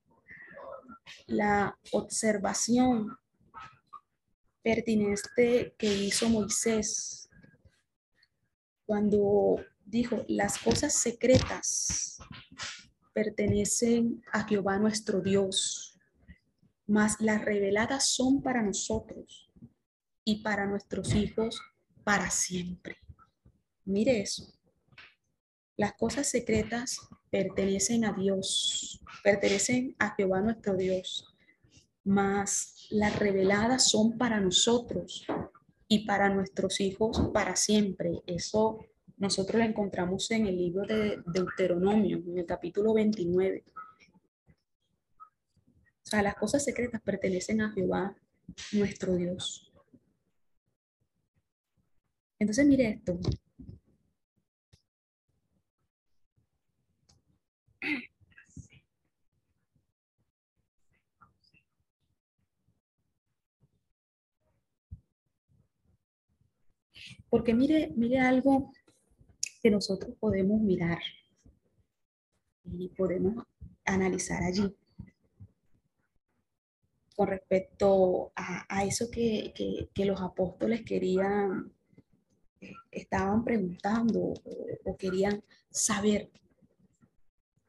la 1.27 1.77
observación 1.91 3.19
pertinente 4.63 5.75
que 5.77 5.93
hizo 5.93 6.29
Moisés 6.29 7.26
cuando 8.87 9.57
dijo, 9.85 10.25
las 10.29 10.59
cosas 10.59 10.95
secretas 10.95 12.19
pertenecen 13.13 14.23
a 14.33 14.45
Jehová 14.45 14.79
nuestro 14.79 15.21
Dios, 15.21 15.99
mas 16.87 17.21
las 17.21 17.45
reveladas 17.45 18.09
son 18.09 18.43
para 18.43 18.63
nosotros 18.63 19.51
y 20.25 20.43
para 20.43 20.67
nuestros 20.67 21.15
hijos 21.15 21.61
para 22.05 22.31
siempre. 22.31 22.97
Mire 23.85 24.21
eso. 24.21 24.53
Las 25.77 25.93
cosas 25.95 26.29
secretas 26.29 27.01
pertenecen 27.31 28.05
a 28.05 28.13
Dios, 28.13 29.01
pertenecen 29.23 29.95
a 29.99 30.15
Jehová 30.15 30.41
nuestro 30.41 30.75
Dios, 30.77 31.37
mas 32.05 32.87
las 32.91 33.19
reveladas 33.19 33.91
son 33.91 34.17
para 34.17 34.41
nosotros 34.41 35.27
y 35.89 36.07
para 36.07 36.29
nuestros 36.29 36.81
hijos 36.81 37.31
para 37.33 37.57
siempre. 37.57 38.23
Eso 38.27 38.79
nosotros 39.17 39.61
lo 39.61 39.69
encontramos 39.69 40.31
en 40.31 40.47
el 40.47 40.57
libro 40.57 40.85
de 40.87 41.23
Deuteronomio, 41.27 42.19
en 42.19 42.39
el 42.39 42.47
capítulo 42.47 42.95
29. 42.95 43.65
O 46.07 46.09
sea, 46.09 46.23
las 46.23 46.37
cosas 46.37 46.65
secretas 46.65 47.01
pertenecen 47.03 47.61
a 47.63 47.73
Jehová, 47.73 48.17
nuestro 48.73 49.15
Dios. 49.17 49.73
Entonces, 52.39 52.67
mire 52.67 52.91
esto. 52.91 53.19
Porque 67.37 67.53
mire, 67.53 67.93
mire 67.95 68.19
algo 68.19 68.73
que 69.63 69.71
nosotros 69.71 70.17
podemos 70.19 70.59
mirar 70.59 71.03
y 72.65 72.89
podemos 72.89 73.45
analizar 73.85 74.43
allí 74.43 74.75
con 77.15 77.29
respecto 77.29 78.33
a, 78.35 78.85
eso 78.87 79.11
que, 79.11 79.53
los 79.97 80.23
apóstoles 80.23 80.81
querían, 80.83 81.71
estaban 82.91 83.45
preguntando 83.45 84.33
o, 84.87 84.97
querían 84.97 85.45
saber. 85.69 86.31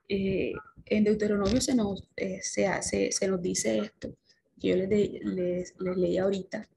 Eh, 0.08 0.54
en 0.86 1.04
Deuteronomio 1.04 1.60
se 1.60 1.76
nos, 1.76 2.10
eh, 2.16 2.40
se, 2.42 2.68
hace, 2.68 3.12
se 3.12 3.28
nos 3.28 3.42
dice 3.42 3.80
esto, 3.80 4.16
que 4.62 4.70
yo 4.70 4.76
les, 4.78 4.90
les, 5.26 5.76
les 5.78 5.98
leí 5.98 6.18
ahorita, 6.18 6.70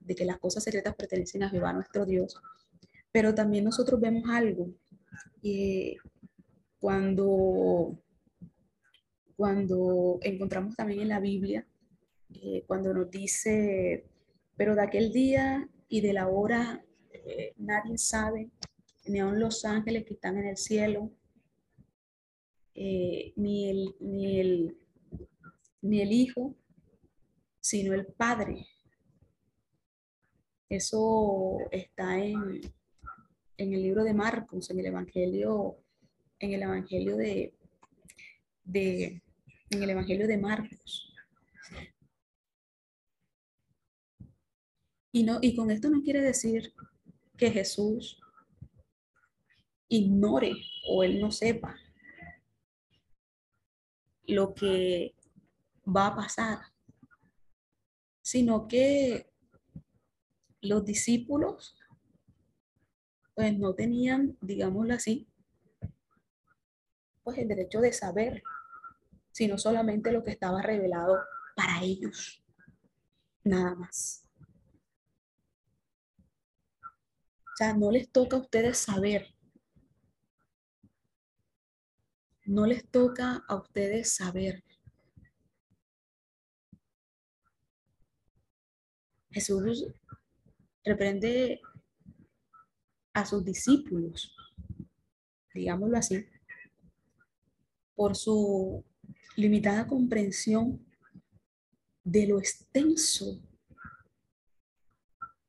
de 0.00 0.14
que 0.14 0.24
las 0.24 0.38
cosas 0.38 0.64
secretas 0.64 0.94
pertenecen 0.94 1.42
a 1.42 1.50
Jehová 1.50 1.72
nuestro 1.72 2.06
Dios. 2.06 2.40
Pero 3.12 3.34
también 3.34 3.64
nosotros 3.64 4.00
vemos 4.00 4.24
algo, 4.28 4.70
eh, 5.42 5.96
cuando, 6.78 7.98
cuando 9.36 10.18
encontramos 10.22 10.76
también 10.76 11.00
en 11.00 11.08
la 11.08 11.20
Biblia, 11.20 11.66
eh, 12.34 12.64
cuando 12.66 12.94
nos 12.94 13.10
dice, 13.10 14.06
pero 14.56 14.74
de 14.74 14.82
aquel 14.82 15.12
día 15.12 15.68
y 15.88 16.00
de 16.00 16.12
la 16.12 16.28
hora 16.28 16.84
eh, 17.12 17.54
nadie 17.58 17.98
sabe, 17.98 18.50
ni 19.06 19.18
aun 19.18 19.40
los 19.40 19.64
ángeles 19.64 20.04
que 20.04 20.14
están 20.14 20.38
en 20.38 20.46
el 20.46 20.56
cielo, 20.56 21.10
ni, 22.74 23.68
el, 23.68 23.94
ni, 24.00 24.40
el, 24.40 24.78
ni 25.82 26.00
el 26.00 26.12
Hijo, 26.12 26.54
sino 27.60 27.92
el 27.92 28.06
Padre. 28.06 28.66
Eso 30.70 31.58
está 31.72 32.16
en, 32.16 32.60
en 33.56 33.74
el 33.74 33.82
libro 33.82 34.04
de 34.04 34.14
Marcos, 34.14 34.70
en 34.70 34.78
el 34.78 34.86
Evangelio, 34.86 35.76
en 36.38 36.52
el 36.52 36.62
Evangelio 36.62 37.16
de, 37.16 37.52
de 38.62 39.20
en 39.70 39.82
el 39.82 39.90
Evangelio 39.90 40.28
de 40.28 40.38
Marcos. 40.38 41.12
Y, 45.12 45.24
no, 45.24 45.40
y 45.42 45.56
con 45.56 45.72
esto 45.72 45.90
no 45.90 46.02
quiere 46.02 46.20
decir 46.20 46.72
que 47.36 47.50
Jesús 47.50 48.20
ignore 49.88 50.52
o 50.88 51.02
él 51.02 51.20
no 51.20 51.32
sepa 51.32 51.76
lo 54.26 54.54
que 54.54 55.16
va 55.84 56.06
a 56.06 56.14
pasar, 56.14 56.58
sino 58.22 58.68
que 58.68 59.29
los 60.62 60.84
discípulos 60.84 61.76
pues 63.34 63.58
no 63.58 63.74
tenían, 63.74 64.36
digámoslo 64.42 64.94
así, 64.94 65.26
pues 67.22 67.38
el 67.38 67.48
derecho 67.48 67.80
de 67.80 67.92
saber, 67.92 68.42
sino 69.32 69.56
solamente 69.56 70.12
lo 70.12 70.22
que 70.22 70.32
estaba 70.32 70.60
revelado 70.60 71.18
para 71.56 71.82
ellos, 71.82 72.42
nada 73.44 73.74
más. 73.74 74.26
O 76.82 77.56
sea, 77.56 77.74
no 77.74 77.90
les 77.90 78.10
toca 78.10 78.36
a 78.36 78.40
ustedes 78.40 78.78
saber. 78.78 79.34
No 82.44 82.66
les 82.66 82.86
toca 82.88 83.44
a 83.48 83.54
ustedes 83.54 84.12
saber. 84.12 84.64
Jesús 89.30 89.86
reprende 90.90 91.60
a 93.12 93.24
sus 93.24 93.44
discípulos, 93.44 94.34
digámoslo 95.54 95.96
así, 95.96 96.26
por 97.94 98.16
su 98.16 98.84
limitada 99.36 99.86
comprensión 99.86 100.84
de 102.02 102.26
lo 102.26 102.38
extenso, 102.40 103.40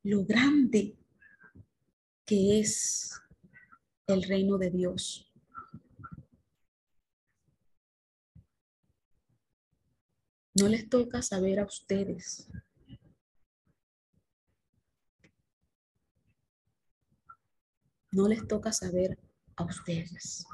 lo 0.04 0.24
grande 0.26 0.96
que 2.24 2.60
es 2.60 3.20
el 4.06 4.22
reino 4.22 4.60
de 4.60 4.70
Dios. 4.70 5.28
No 10.54 10.68
les 10.68 10.88
toca 10.88 11.24
saber 11.24 11.60
a 11.60 11.66
ustedes 11.66 12.48
no 18.12 18.28
les 18.28 18.47
toca 18.47 18.72
saber 18.72 19.18
a 19.55 19.64
ustedes. 19.64 20.45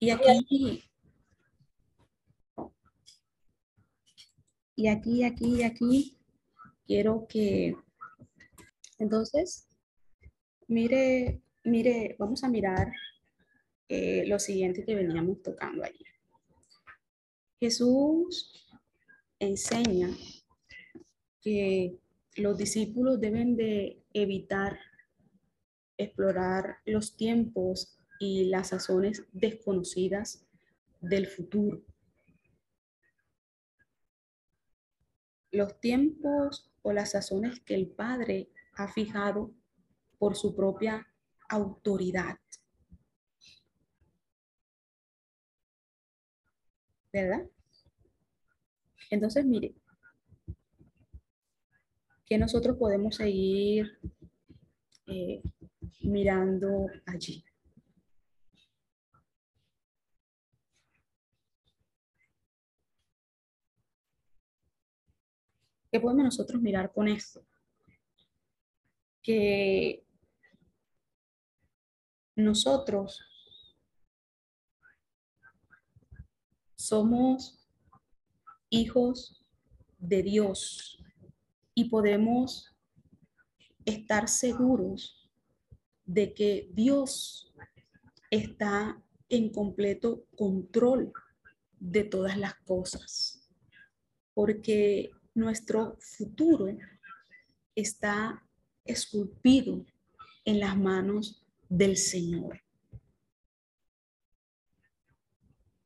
Y 0.00 0.10
aquí, 0.10 0.84
y 4.76 4.86
aquí, 4.86 5.24
aquí, 5.24 5.62
aquí, 5.64 6.16
quiero 6.86 7.26
que, 7.28 7.76
entonces, 8.98 9.66
mire, 10.68 11.42
mire, 11.64 12.14
vamos 12.18 12.44
a 12.44 12.48
mirar 12.48 12.92
eh, 13.88 14.24
lo 14.26 14.38
siguiente 14.38 14.84
que 14.84 14.94
veníamos 14.94 15.42
tocando 15.42 15.82
allí. 15.82 16.04
Jesús 17.58 18.68
enseña 19.40 20.10
que 21.40 21.98
los 22.38 22.56
discípulos 22.56 23.20
deben 23.20 23.56
de 23.56 24.02
evitar 24.12 24.78
explorar 25.96 26.78
los 26.86 27.16
tiempos 27.16 27.98
y 28.20 28.44
las 28.44 28.68
sazones 28.68 29.24
desconocidas 29.32 30.46
del 31.00 31.26
futuro. 31.26 31.82
Los 35.50 35.80
tiempos 35.80 36.70
o 36.82 36.92
las 36.92 37.12
sazones 37.12 37.60
que 37.60 37.74
el 37.74 37.88
Padre 37.88 38.50
ha 38.74 38.86
fijado 38.86 39.52
por 40.18 40.36
su 40.36 40.54
propia 40.54 41.06
autoridad. 41.48 42.38
¿Verdad? 47.12 47.48
Entonces, 49.10 49.44
mire, 49.44 49.74
que 52.28 52.36
nosotros 52.36 52.76
podemos 52.76 53.16
seguir 53.16 53.98
eh, 55.06 55.42
mirando 56.02 56.86
allí. 57.06 57.42
¿Qué 65.90 65.98
podemos 66.00 66.24
nosotros 66.24 66.60
mirar 66.60 66.92
con 66.92 67.08
esto? 67.08 67.42
Que 69.22 70.04
nosotros 72.36 73.24
somos 76.76 77.66
hijos 78.68 79.42
de 79.98 80.22
Dios 80.22 80.97
y 81.78 81.84
podemos 81.84 82.74
estar 83.84 84.28
seguros 84.28 85.30
de 86.04 86.34
que 86.34 86.68
Dios 86.72 87.54
está 88.32 89.00
en 89.28 89.52
completo 89.52 90.24
control 90.34 91.12
de 91.78 92.02
todas 92.02 92.36
las 92.36 92.56
cosas, 92.64 93.48
porque 94.34 95.12
nuestro 95.36 95.96
futuro 96.00 96.66
está 97.76 98.44
esculpido 98.84 99.86
en 100.44 100.58
las 100.58 100.76
manos 100.76 101.46
del 101.68 101.96
Señor. 101.96 102.60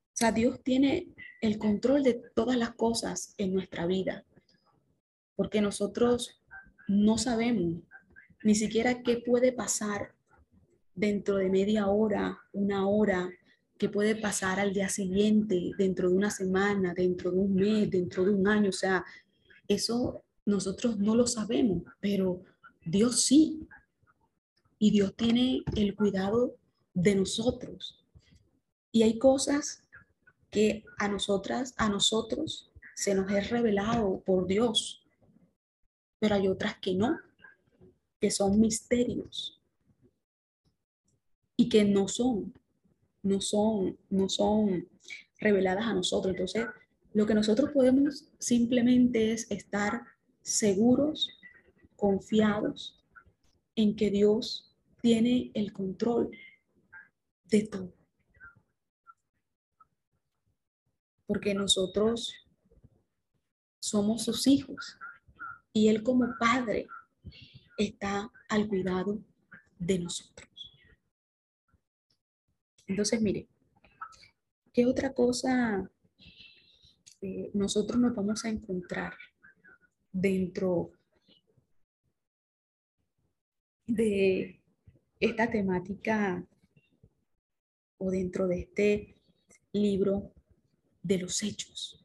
O 0.08 0.14
sea, 0.14 0.32
Dios 0.32 0.58
tiene 0.62 1.12
el 1.42 1.58
control 1.58 2.02
de 2.02 2.14
todas 2.34 2.56
las 2.56 2.70
cosas 2.76 3.34
en 3.36 3.52
nuestra 3.52 3.84
vida, 3.84 4.24
porque 5.42 5.60
nosotros 5.60 6.40
no 6.86 7.18
sabemos 7.18 7.82
ni 8.44 8.54
siquiera 8.54 9.02
qué 9.02 9.16
puede 9.16 9.50
pasar 9.50 10.14
dentro 10.94 11.38
de 11.38 11.50
media 11.50 11.88
hora, 11.88 12.38
una 12.52 12.86
hora, 12.86 13.28
qué 13.76 13.88
puede 13.88 14.14
pasar 14.14 14.60
al 14.60 14.72
día 14.72 14.88
siguiente, 14.88 15.72
dentro 15.76 16.08
de 16.08 16.14
una 16.14 16.30
semana, 16.30 16.94
dentro 16.94 17.32
de 17.32 17.38
un 17.40 17.56
mes, 17.56 17.90
dentro 17.90 18.24
de 18.24 18.30
un 18.30 18.46
año. 18.46 18.68
O 18.68 18.72
sea, 18.72 19.04
eso 19.66 20.22
nosotros 20.46 20.96
no 21.00 21.16
lo 21.16 21.26
sabemos, 21.26 21.82
pero 21.98 22.44
Dios 22.84 23.22
sí. 23.22 23.66
Y 24.78 24.92
Dios 24.92 25.12
tiene 25.16 25.64
el 25.74 25.96
cuidado 25.96 26.54
de 26.94 27.16
nosotros. 27.16 28.00
Y 28.92 29.02
hay 29.02 29.18
cosas 29.18 29.82
que 30.52 30.84
a 30.98 31.08
nosotras, 31.08 31.74
a 31.78 31.88
nosotros, 31.88 32.70
se 32.94 33.16
nos 33.16 33.28
es 33.32 33.50
revelado 33.50 34.22
por 34.24 34.46
Dios, 34.46 35.01
pero 36.22 36.36
hay 36.36 36.46
otras 36.46 36.78
que 36.78 36.94
no, 36.94 37.18
que 38.20 38.30
son 38.30 38.60
misterios 38.60 39.60
y 41.56 41.68
que 41.68 41.84
no 41.84 42.06
son, 42.06 42.54
no 43.24 43.40
son, 43.40 43.98
no 44.08 44.28
son 44.28 44.88
reveladas 45.40 45.84
a 45.84 45.94
nosotros. 45.94 46.30
Entonces, 46.30 46.66
lo 47.12 47.26
que 47.26 47.34
nosotros 47.34 47.72
podemos 47.72 48.28
simplemente 48.38 49.32
es 49.32 49.50
estar 49.50 50.00
seguros, 50.42 51.28
confiados 51.96 53.04
en 53.74 53.96
que 53.96 54.08
Dios 54.12 54.72
tiene 55.00 55.50
el 55.54 55.72
control 55.72 56.30
de 57.46 57.62
todo. 57.64 57.92
Porque 61.26 61.52
nosotros 61.52 62.32
somos 63.80 64.22
sus 64.22 64.46
hijos 64.46 64.96
y 65.72 65.88
Él 65.88 66.02
como 66.02 66.26
Padre 66.38 66.86
está 67.78 68.30
al 68.48 68.68
cuidado 68.68 69.18
de 69.78 69.98
nosotros. 69.98 70.48
Entonces, 72.86 73.20
mire, 73.22 73.48
¿qué 74.72 74.86
otra 74.86 75.12
cosa 75.12 75.90
este, 77.22 77.50
nosotros 77.54 78.00
nos 78.00 78.14
vamos 78.14 78.44
a 78.44 78.48
encontrar 78.48 79.14
dentro 80.10 80.90
de 83.86 84.60
esta 85.20 85.48
temática 85.48 86.44
o 87.98 88.10
dentro 88.10 88.48
de 88.48 88.60
este 88.60 89.14
libro 89.72 90.32
de 91.02 91.18
los 91.18 91.42
hechos. 91.42 92.04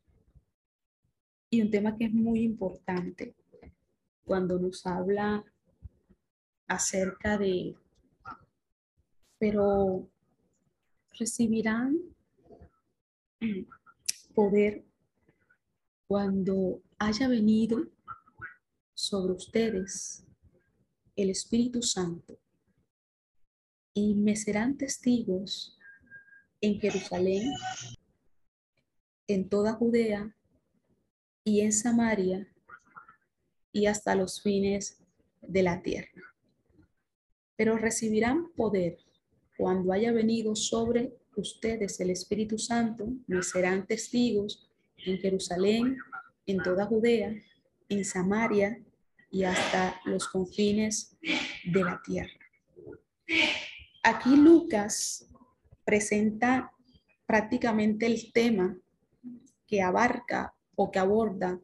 Y 1.49 1.61
un 1.61 1.71
tema 1.71 1.97
que 1.97 2.05
es 2.05 2.13
muy 2.13 2.41
importante 2.41 3.35
cuando 4.27 4.59
nos 4.59 4.85
habla 4.85 5.43
acerca 6.67 7.37
de, 7.37 7.77
pero 9.39 10.11
recibirán 11.17 11.97
poder 14.35 14.85
cuando 16.07 16.81
haya 16.99 17.29
venido 17.29 17.87
sobre 18.93 19.33
ustedes 19.33 20.25
el 21.15 21.29
Espíritu 21.29 21.81
Santo 21.81 22.37
y 23.93 24.13
me 24.13 24.35
serán 24.35 24.77
testigos 24.77 25.77
en 26.59 26.81
Jerusalén, 26.81 27.49
en 29.27 29.47
toda 29.47 29.73
Judea 29.73 30.35
y 31.45 31.61
en 31.61 31.71
Samaria 31.71 32.53
y 33.77 33.85
hasta 33.85 34.15
los 34.15 34.41
fines 34.41 34.97
de 35.39 35.61
la 35.61 35.83
tierra. 35.83 36.23
Pero 37.55 37.77
recibirán 37.77 38.51
poder 38.55 38.97
cuando 39.55 39.93
haya 39.93 40.11
venido 40.11 40.55
sobre 40.55 41.13
ustedes 41.35 41.99
el 41.99 42.09
Espíritu 42.09 42.57
Santo, 42.57 43.07
me 43.27 43.43
serán 43.43 43.85
testigos 43.85 44.67
en 45.05 45.19
Jerusalén, 45.19 45.95
en 46.47 46.57
toda 46.63 46.87
Judea, 46.87 47.35
en 47.87 48.03
Samaria 48.03 48.83
y 49.29 49.43
hasta 49.43 50.01
los 50.05 50.27
confines 50.27 51.15
de 51.63 51.83
la 51.83 52.01
tierra. 52.03 52.33
Aquí 54.03 54.35
Lucas 54.35 55.29
presenta 55.85 56.71
prácticamente 57.27 58.07
el 58.07 58.31
tema 58.33 58.75
que 59.67 59.83
abarca 59.83 60.55
o 60.75 60.89
que 60.89 60.97
aborda 60.97 61.59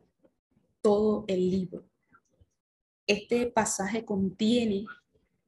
todo 0.81 1.25
el 1.27 1.49
libro. 1.49 1.92
Este 3.05 3.47
pasaje 3.47 4.05
contiene 4.05 4.85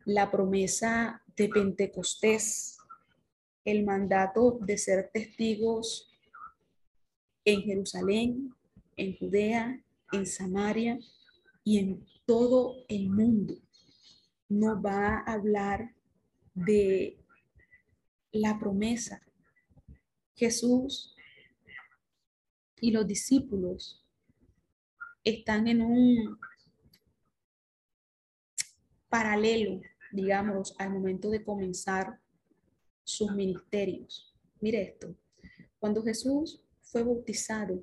la 0.03 0.29
promesa 0.29 1.23
de 1.37 1.47
Pentecostés, 1.47 2.77
el 3.63 3.85
mandato 3.85 4.57
de 4.61 4.77
ser 4.77 5.09
testigos 5.13 6.11
en 7.45 7.61
Jerusalén, 7.61 8.53
en 8.97 9.17
Judea, 9.17 9.81
en 10.11 10.25
Samaria 10.25 10.99
y 11.63 11.79
en 11.79 12.05
todo 12.25 12.75
el 12.89 13.09
mundo. 13.09 13.55
No 14.49 14.81
va 14.81 15.19
a 15.19 15.33
hablar 15.33 15.95
de 16.53 17.17
la 18.31 18.59
promesa. 18.59 19.21
Jesús 20.35 21.15
y 22.81 22.91
los 22.91 23.07
discípulos 23.07 24.03
están 25.23 25.67
en 25.67 25.81
un 25.81 26.37
paralelo, 29.15 29.79
digamos, 30.11 30.75
al 30.77 30.89
momento 30.89 31.29
de 31.29 31.41
comenzar 31.41 32.19
sus 33.05 33.31
ministerios. 33.31 34.35
Mire 34.59 34.81
esto, 34.81 35.15
cuando 35.79 36.03
Jesús 36.03 36.61
fue 36.81 37.01
bautizado, 37.01 37.81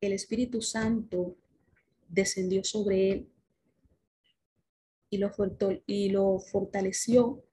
el 0.00 0.12
Espíritu 0.12 0.60
Santo 0.60 1.36
descendió 2.08 2.64
sobre 2.64 3.12
él 3.12 3.32
y 5.10 5.18
lo, 5.18 5.30
y 5.86 6.08
lo 6.08 6.40
fortaleció 6.40 7.44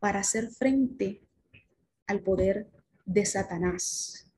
para 0.00 0.18
hacer 0.18 0.50
frente 0.50 1.22
al 2.08 2.24
poder 2.24 2.68
de 3.04 3.24
Satanás. 3.24 4.28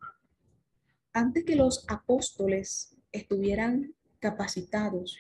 Antes 1.15 1.47
que 1.47 1.57
los 1.57 1.87
apóstoles 1.89 2.99
estuvieran 3.13 3.95
capacitados 4.19 5.17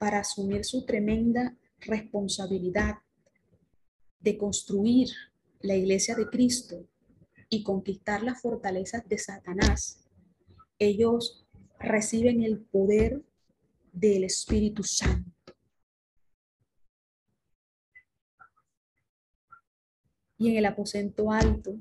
para 0.00 0.20
asumir 0.20 0.64
su 0.64 0.86
tremenda 0.86 1.54
responsabilidad 1.80 3.00
de 4.18 4.38
construir 4.38 5.10
la 5.60 5.76
iglesia 5.76 6.14
de 6.14 6.26
Cristo 6.26 6.88
y 7.50 7.62
conquistar 7.62 8.22
las 8.22 8.40
fortalezas 8.40 9.06
de 9.06 9.18
Satanás, 9.18 10.08
ellos 10.78 11.46
reciben 11.78 12.42
el 12.42 12.60
poder 12.60 13.22
del 13.92 14.24
Espíritu 14.24 14.82
Santo. 14.84 15.30
Y 20.38 20.48
en 20.48 20.56
el 20.56 20.64
aposento 20.64 21.30
alto, 21.30 21.76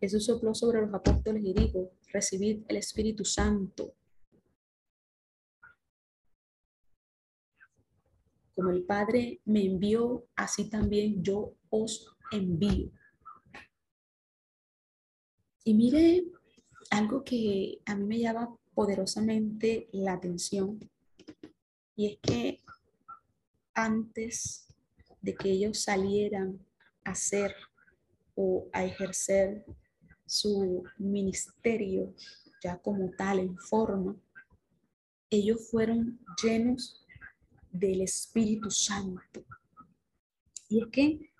Jesús 0.00 0.24
sopló 0.24 0.52
sobre 0.52 0.80
los 0.80 0.92
apóstoles 0.92 1.44
y 1.44 1.54
dijo, 1.54 1.95
recibid 2.12 2.64
el 2.68 2.76
Espíritu 2.76 3.24
Santo. 3.24 3.94
Como 8.54 8.70
el 8.70 8.84
Padre 8.84 9.40
me 9.44 9.64
envió, 9.64 10.26
así 10.34 10.70
también 10.70 11.22
yo 11.22 11.54
os 11.68 12.16
envío. 12.32 12.90
Y 15.64 15.74
mire 15.74 16.24
algo 16.90 17.24
que 17.24 17.80
a 17.84 17.94
mí 17.96 18.04
me 18.04 18.20
llama 18.20 18.56
poderosamente 18.74 19.88
la 19.92 20.12
atención, 20.12 20.78
y 21.96 22.12
es 22.12 22.18
que 22.20 22.62
antes 23.74 24.68
de 25.22 25.34
que 25.34 25.50
ellos 25.50 25.82
salieran 25.82 26.64
a 27.04 27.10
hacer 27.12 27.54
o 28.34 28.68
a 28.72 28.84
ejercer 28.84 29.64
su 30.26 30.84
ministerio 30.98 32.12
ya 32.62 32.78
como 32.78 33.10
tal 33.12 33.38
en 33.38 33.56
forma, 33.58 34.16
ellos 35.30 35.70
fueron 35.70 36.18
llenos 36.42 37.04
del 37.70 38.02
Espíritu 38.02 38.70
Santo. 38.70 39.44
Y 40.68 40.82
es 40.82 40.88
que 40.90 41.30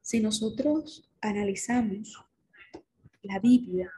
si 0.00 0.20
nosotros 0.20 1.08
analizamos 1.20 2.16
la 3.22 3.38
Biblia 3.38 3.92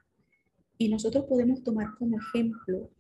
y 0.76 0.88
nosotros 0.88 1.24
podemos 1.26 1.62
tomar 1.62 1.94
como 1.96 2.18
ejemplo 2.18 2.90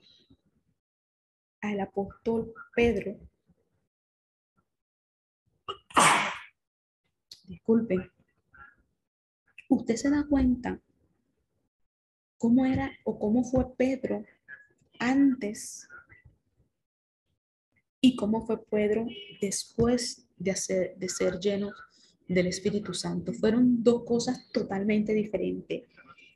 al 1.60 1.80
apóstol 1.80 2.52
Pedro, 2.74 3.18
disculpen, 7.44 8.10
usted 9.68 9.96
se 9.96 10.10
da 10.10 10.26
cuenta 10.26 10.80
cómo 12.42 12.66
era 12.66 12.90
o 13.04 13.20
cómo 13.20 13.44
fue 13.44 13.72
Pedro 13.76 14.24
antes 14.98 15.88
y 18.00 18.16
cómo 18.16 18.44
fue 18.44 18.64
Pedro 18.64 19.06
después 19.40 20.26
de, 20.38 20.52
de 20.96 21.08
ser 21.08 21.38
lleno 21.38 21.70
del 22.26 22.48
Espíritu 22.48 22.94
Santo. 22.94 23.32
Fueron 23.32 23.84
dos 23.84 24.02
cosas 24.04 24.50
totalmente 24.50 25.14
diferentes. 25.14 25.84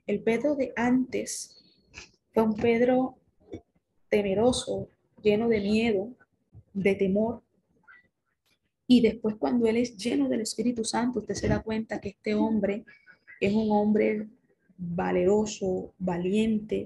El 0.06 0.22
Pedro 0.22 0.54
de 0.54 0.72
antes 0.76 1.56
fue 2.32 2.44
un 2.44 2.54
Pedro 2.54 3.16
temeroso, 4.08 4.88
lleno 5.24 5.48
de 5.48 5.60
miedo, 5.60 6.14
de 6.72 6.94
temor. 6.94 7.42
Y 8.86 9.00
después 9.00 9.34
cuando 9.34 9.66
él 9.66 9.78
es 9.78 9.96
lleno 9.96 10.28
del 10.28 10.42
Espíritu 10.42 10.84
Santo, 10.84 11.18
usted 11.18 11.34
se 11.34 11.48
da 11.48 11.64
cuenta 11.64 12.00
que 12.00 12.10
este 12.10 12.36
hombre 12.36 12.84
es 13.40 13.52
un 13.52 13.72
hombre 13.72 14.28
valeroso, 14.78 15.94
valiente, 15.98 16.84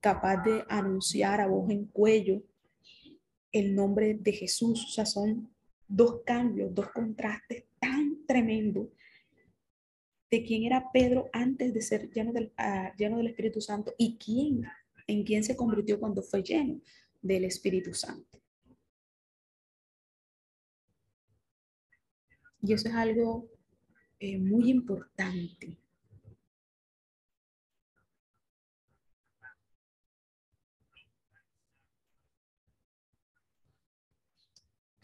capaz 0.00 0.42
de 0.44 0.64
anunciar 0.68 1.40
a 1.40 1.46
voz 1.46 1.70
en 1.70 1.86
cuello 1.86 2.42
el 3.52 3.74
nombre 3.74 4.14
de 4.14 4.32
Jesús. 4.32 4.84
O 4.84 4.88
sea, 4.88 5.06
son 5.06 5.50
dos 5.86 6.22
cambios, 6.24 6.74
dos 6.74 6.90
contrastes 6.90 7.64
tan 7.78 8.26
tremendos 8.26 8.88
de 10.30 10.44
quién 10.44 10.64
era 10.64 10.90
Pedro 10.92 11.30
antes 11.32 11.72
de 11.72 11.80
ser 11.80 12.10
lleno 12.10 12.32
del, 12.32 12.52
ah, 12.58 12.92
Espíritu 12.98 13.60
Santo 13.60 13.94
y 13.96 14.18
quién, 14.18 14.64
en 15.06 15.24
quién 15.24 15.42
se 15.42 15.56
convirtió 15.56 15.98
cuando 15.98 16.22
fue 16.22 16.42
lleno 16.42 16.80
del 17.22 17.44
Espíritu 17.44 17.94
Santo. 17.94 18.38
Y 22.60 22.72
eso 22.72 22.88
es 22.88 22.94
algo 22.94 23.48
eh, 24.20 24.36
muy 24.36 24.70
importante. 24.70 25.78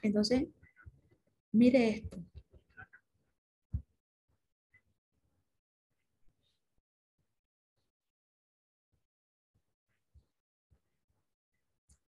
Entonces, 0.05 0.47
mire 1.53 1.89
esto. 1.89 2.19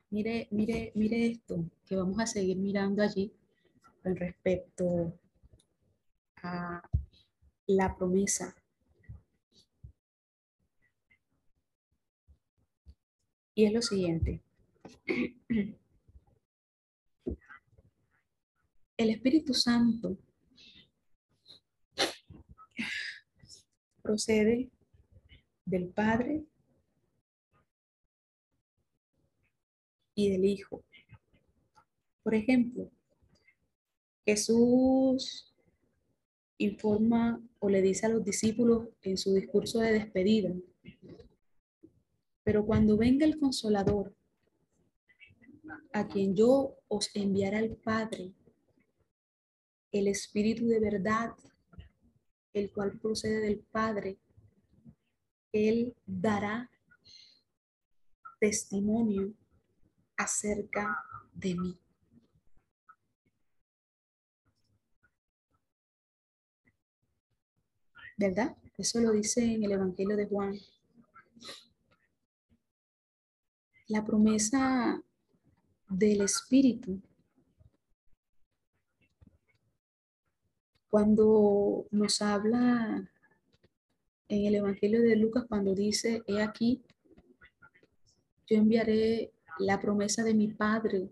Mire, 0.09 0.47
mire, 0.49 0.91
mire 0.95 1.27
esto, 1.27 1.63
que 1.85 1.95
vamos 1.95 2.19
a 2.19 2.25
seguir 2.25 2.57
mirando 2.57 3.03
allí 3.03 3.31
con 4.01 4.15
respecto 4.15 5.13
a 6.43 6.81
la 7.67 7.95
promesa. 7.97 8.55
Y 13.55 13.65
es 13.65 13.73
lo 13.73 13.81
siguiente. 13.81 14.43
El 18.97 19.09
Espíritu 19.09 19.53
Santo 19.53 20.17
procede 24.01 24.69
del 25.65 25.89
Padre 25.89 26.45
y 30.13 30.29
del 30.29 30.45
Hijo. 30.45 30.81
Por 32.23 32.35
ejemplo, 32.35 32.89
Jesús 34.25 35.53
informa 36.57 37.41
o 37.59 37.67
le 37.67 37.81
dice 37.81 38.05
a 38.05 38.09
los 38.09 38.23
discípulos 38.23 38.87
en 39.01 39.17
su 39.17 39.33
discurso 39.33 39.79
de 39.79 39.91
despedida, 39.91 40.53
pero 42.43 42.65
cuando 42.65 42.95
venga 42.95 43.25
el 43.25 43.37
consolador, 43.37 44.15
a 45.91 46.07
quien 46.07 46.33
yo 46.33 46.77
os 46.87 47.13
enviaré 47.13 47.57
al 47.57 47.75
Padre, 47.75 48.33
el 49.99 50.09
Espíritu 50.09 50.67
de 50.67 50.81
verdad, 50.81 51.33
el 52.51 52.69
cual 52.71 52.99
procede 52.99 53.39
del 53.39 53.59
Padre, 53.59 54.17
Él 55.53 55.95
dará 56.05 56.69
testimonio 58.37 59.33
acerca 60.17 61.01
de 61.33 61.55
mí. 61.55 61.79
¿Verdad? 68.17 68.57
Eso 68.77 68.99
lo 68.99 69.11
dice 69.11 69.45
en 69.45 69.63
el 69.63 69.71
Evangelio 69.71 70.17
de 70.17 70.27
Juan. 70.27 70.55
La 73.87 74.03
promesa 74.03 75.01
del 75.87 76.21
Espíritu 76.21 77.01
Cuando 80.95 81.87
nos 81.91 82.21
habla 82.21 83.11
en 84.29 84.45
el 84.45 84.55
Evangelio 84.55 85.01
de 85.01 85.17
Lucas, 85.17 85.43
cuando 85.49 85.75
dice, 85.75 86.23
he 86.25 86.41
aquí, 86.41 86.81
yo 88.47 88.55
enviaré 88.55 89.33
la 89.59 89.77
promesa 89.81 90.23
de 90.23 90.33
mi 90.33 90.47
Padre 90.47 91.09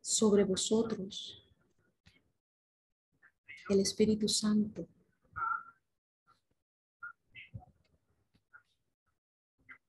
sobre 0.00 0.44
vosotros, 0.44 1.44
el 3.68 3.80
Espíritu 3.80 4.28
Santo. 4.28 4.86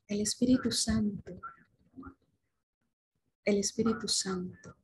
El 0.07 0.21
Espíritu 0.21 0.71
Santo. 0.71 1.39
El 3.43 3.59
Espíritu 3.59 4.07
Santo. 4.07 4.75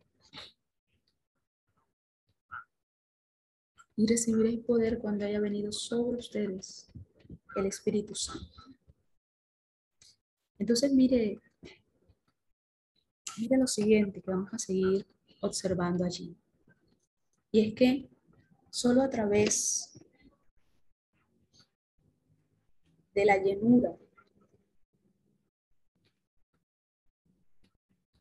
Y 3.95 4.07
recibiréis 4.07 4.59
poder 4.65 4.99
cuando 4.99 5.25
haya 5.25 5.39
venido 5.39 5.71
sobre 5.71 6.19
ustedes 6.19 6.87
el 7.55 7.65
Espíritu 7.65 8.15
Santo. 8.15 8.63
Entonces, 10.57 10.91
mire, 10.93 11.39
mire 13.37 13.57
lo 13.57 13.67
siguiente 13.67 14.21
que 14.21 14.31
vamos 14.31 14.53
a 14.53 14.59
seguir 14.59 15.05
observando 15.41 16.05
allí. 16.05 16.35
Y 17.51 17.67
es 17.67 17.73
que 17.73 18.09
Solo 18.73 19.01
a 19.01 19.09
través 19.09 20.01
de 23.13 23.25
la 23.25 23.35
llenura 23.35 23.93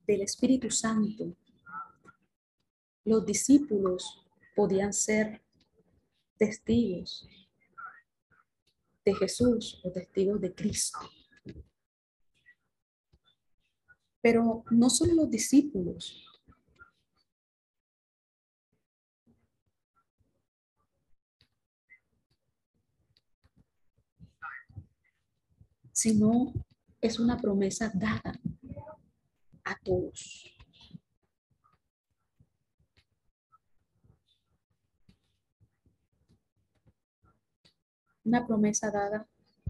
del 0.09 0.23
Espíritu 0.23 0.73
Santo, 0.73 1.37
los 3.05 3.25
discípulos 3.25 4.27
podían 4.57 4.93
ser 4.93 5.41
testigos 6.41 7.29
de 9.05 9.15
Jesús 9.15 9.79
o 9.85 9.93
testigos 9.93 10.41
de 10.41 10.55
Cristo. 10.55 10.99
Pero 14.23 14.65
no 14.71 14.89
solo 14.89 15.15
los 15.15 15.31
discípulos. 15.31 16.27
sino 25.93 26.55
es 27.03 27.19
una 27.19 27.37
promesa 27.37 27.93
dada 27.95 28.41
a 29.65 29.77
todos. 29.85 30.60
Una 38.25 38.47
promesa 38.47 38.91
dada 38.91 39.27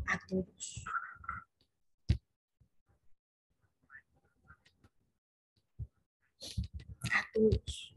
a 0.06 0.18
todos. 0.26 0.84
A 7.12 7.22
todos. 7.32 7.94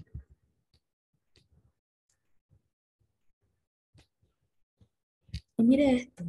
Y 5.57 5.63
mire 5.63 5.95
esto. 5.95 6.23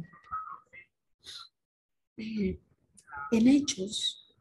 En 2.17 3.47
hechos, 3.47 4.35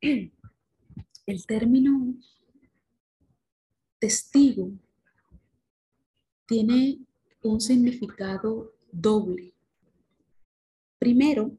el 0.00 1.46
término 1.46 2.14
testigo 3.98 4.72
tiene 6.46 7.07
un 7.42 7.60
significado 7.60 8.74
doble. 8.90 9.54
Primero, 10.98 11.56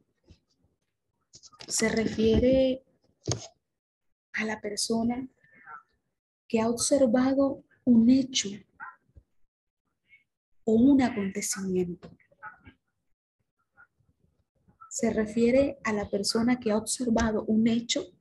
se 1.68 1.88
refiere 1.90 2.84
a 4.34 4.46
la 4.46 4.60
persona 4.60 5.28
que 6.48 6.60
ha 6.60 6.68
observado 6.68 7.64
un 7.86 8.10
hecho 8.10 8.50
o 10.64 10.74
un 10.74 11.02
acontecimiento. 11.02 12.10
Se 14.90 15.12
refiere 15.12 15.80
a 15.84 15.94
la 15.94 16.10
persona 16.10 16.60
que 16.60 16.72
ha 16.72 16.78
observado 16.78 17.44
un 17.46 17.68
hecho 17.68 18.12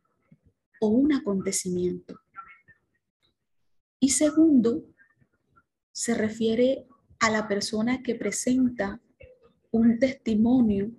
o 0.81 0.89
un 0.89 1.13
acontecimiento. 1.13 2.21
Y 3.99 4.11
segundo, 4.11 4.85
se 5.91 6.15
refiere 6.15 6.87
a 7.21 7.31
la 7.31 7.49
persona 7.49 8.03
que 8.03 8.15
presenta 8.15 9.01
un 9.71 9.99
testimonio 9.99 10.91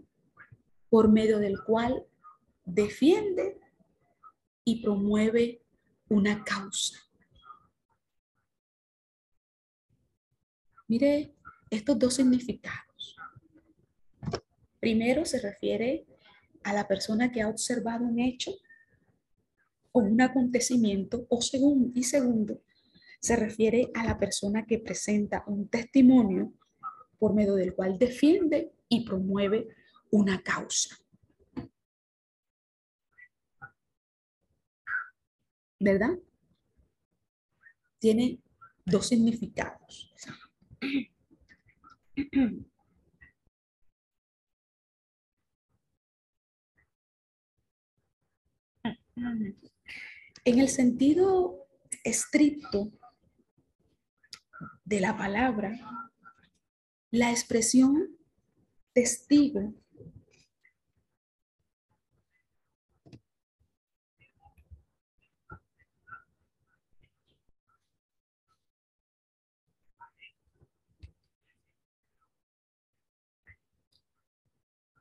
por 0.89 1.09
medio 1.09 1.39
del 1.39 1.63
cual 1.63 2.05
defiende 2.65 3.59
y 4.63 4.81
promueve 4.81 5.61
una 6.09 6.43
causa. 6.43 6.97
Mire 10.87 11.35
estos 11.69 11.99
dos 11.99 12.15
significados. 12.15 13.15
Primero 14.79 15.25
se 15.25 15.39
refiere 15.39 16.05
a 16.63 16.73
la 16.73 16.87
persona 16.87 17.31
que 17.31 17.41
ha 17.41 17.47
observado 17.47 18.05
un 18.05 18.19
hecho 18.19 18.51
o 19.91 19.99
un 19.99 20.21
acontecimiento, 20.21 21.25
o 21.29 21.41
segundo, 21.41 21.91
y 21.95 22.03
segundo, 22.03 22.61
se 23.19 23.35
refiere 23.35 23.91
a 23.93 24.05
la 24.05 24.17
persona 24.17 24.65
que 24.65 24.79
presenta 24.79 25.43
un 25.47 25.67
testimonio 25.67 26.53
por 27.17 27.33
medio 27.33 27.55
del 27.55 27.75
cual 27.75 27.97
defiende 27.99 28.71
y 28.87 29.05
promueve 29.05 29.67
una 30.11 30.41
causa. 30.41 30.97
¿Verdad? 35.79 36.17
Tiene 37.99 38.39
dos 38.85 39.07
significados. 39.07 40.13
En 50.45 50.59
el 50.59 50.69
sentido 50.69 51.67
estricto 52.03 52.98
de 54.85 54.99
la 54.99 55.17
palabra, 55.17 55.77
la 57.11 57.31
expresión 57.31 58.17
testigo 58.93 59.73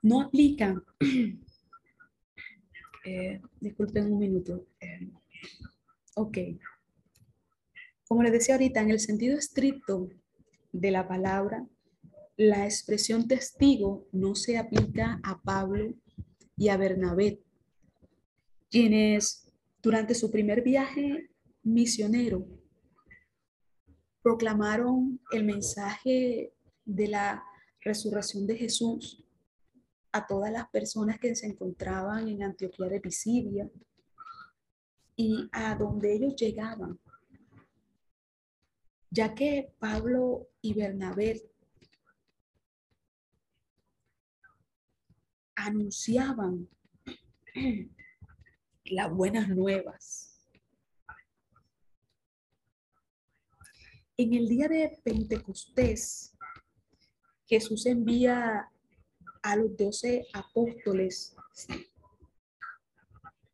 no 0.03 0.21
aplica. 0.23 0.83
Eh, 3.05 3.41
disculpen 3.61 4.13
un 4.13 4.19
minuto. 4.19 4.67
Eh, 4.81 5.09
ok. 6.17 6.37
Como 8.09 8.23
les 8.23 8.33
decía 8.33 8.55
ahorita, 8.55 8.81
en 8.81 8.91
el 8.91 9.01
sentido 9.01 9.37
estricto 9.37 10.09
de 10.73 10.91
la 10.91 11.07
palabra, 11.07 11.67
la 12.39 12.65
expresión 12.65 13.29
testigo 13.29 14.07
no 14.13 14.35
se 14.35 14.57
aplica 14.57 15.21
a 15.23 15.39
Pablo 15.43 15.95
y 16.57 16.71
a 16.71 16.79
Bernabé, 16.79 17.43
quienes 18.71 19.53
durante 19.83 20.15
su 20.15 20.31
primer 20.31 20.63
viaje 20.63 21.29
misionero 21.63 22.47
proclamaron 24.23 25.21
el 25.31 25.45
mensaje 25.45 26.55
de 26.87 27.09
la 27.09 27.45
resurrección 27.83 28.47
de 28.47 28.57
Jesús 28.57 29.23
a 30.13 30.27
todas 30.27 30.51
las 30.51 30.67
personas 30.71 31.19
que 31.19 31.37
se 31.37 31.47
encontraban 31.47 32.27
en 32.29 32.43
Antioquía 32.43 32.87
de 32.87 33.01
Pisidia 33.01 33.71
y 35.15 35.49
a 35.53 35.75
donde 35.75 36.15
ellos 36.15 36.35
llegaban 36.37 36.99
ya 39.11 39.35
que 39.35 39.73
Pablo 39.79 40.49
y 40.61 40.75
Bernabé 40.75 41.43
anunciaban 45.55 46.69
las 48.85 49.11
buenas 49.11 49.49
nuevas. 49.49 50.39
En 54.17 54.35
el 54.35 54.49
día 54.49 54.69
de 54.69 54.99
Pentecostés, 55.03 56.35
Jesús 57.47 57.87
envía 57.87 58.71
a 59.43 59.57
los 59.57 59.77
doce 59.77 60.27
apóstoles 60.33 61.37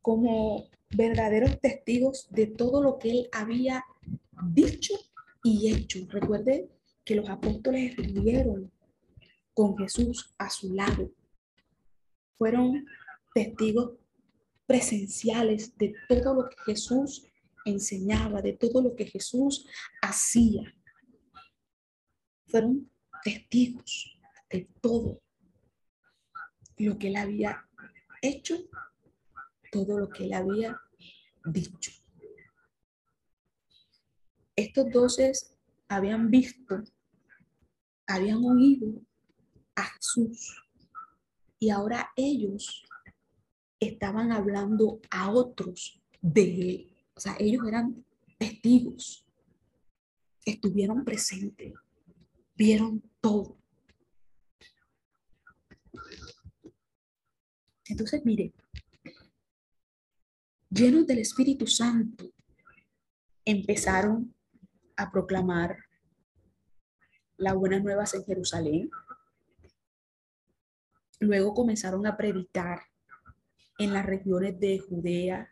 como 0.01 0.69
verdaderos 0.89 1.59
testigos 1.61 2.27
de 2.31 2.47
todo 2.47 2.81
lo 2.81 2.97
que 2.99 3.11
él 3.11 3.29
había 3.31 3.83
dicho 4.53 4.95
y 5.45 5.71
hecho. 5.71 5.99
Recuerde 6.09 6.67
que 7.05 7.15
los 7.15 7.29
apóstoles 7.29 7.95
vivieron 7.95 8.71
con 9.53 9.77
Jesús 9.77 10.33
a 10.39 10.49
su 10.49 10.73
lado. 10.73 11.11
Fueron 12.37 12.85
testigos 13.33 13.91
presenciales 14.65 15.77
de 15.77 15.93
todo 16.09 16.33
lo 16.33 16.49
que 16.49 16.57
Jesús 16.65 17.27
enseñaba, 17.63 18.41
de 18.41 18.53
todo 18.53 18.81
lo 18.81 18.95
que 18.95 19.05
Jesús 19.05 19.67
hacía. 20.01 20.63
Fueron 22.47 22.89
testigos 23.23 24.17
de 24.49 24.67
todo 24.81 25.21
lo 26.77 26.97
que 26.97 27.07
él 27.07 27.15
había 27.17 27.69
hecho, 28.21 28.57
todo 29.71 29.99
lo 29.99 30.09
que 30.09 30.25
él 30.25 30.33
había 30.33 30.81
dicho. 31.45 31.91
Estos 34.55 34.89
doces 34.91 35.53
habían 35.89 36.29
visto, 36.29 36.83
habían 38.07 38.43
oído 38.43 39.01
a 39.75 39.83
Jesús 39.83 40.55
y 41.59 41.69
ahora 41.69 42.11
ellos 42.15 42.85
estaban 43.79 44.31
hablando 44.31 44.99
a 45.09 45.31
otros 45.31 46.01
de 46.21 46.43
él. 46.43 46.95
O 47.15 47.19
sea, 47.19 47.35
ellos 47.39 47.65
eran 47.67 48.05
testigos. 48.37 49.21
estuvieron 50.45 51.03
presentes, 51.03 51.73
vieron 52.55 53.01
todo. 53.19 53.57
Entonces, 57.87 58.23
mire, 58.23 58.53
llenos 60.69 61.07
del 61.07 61.19
Espíritu 61.19 61.65
Santo, 61.65 62.31
empezaron 63.43 64.34
a 64.97 65.11
proclamar 65.11 65.77
la 67.37 67.53
buena 67.53 67.79
nueva 67.79 68.05
en 68.13 68.23
Jerusalén. 68.23 68.89
Luego 71.19 71.53
comenzaron 71.53 72.05
a 72.07 72.15
predicar 72.15 72.81
en 73.77 73.93
las 73.93 74.05
regiones 74.05 74.59
de 74.59 74.79
Judea, 74.79 75.51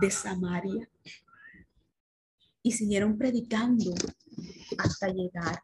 de 0.00 0.10
Samaria, 0.10 0.88
y 2.62 2.72
siguieron 2.72 3.16
predicando 3.16 3.94
hasta 4.78 5.08
llegar 5.08 5.62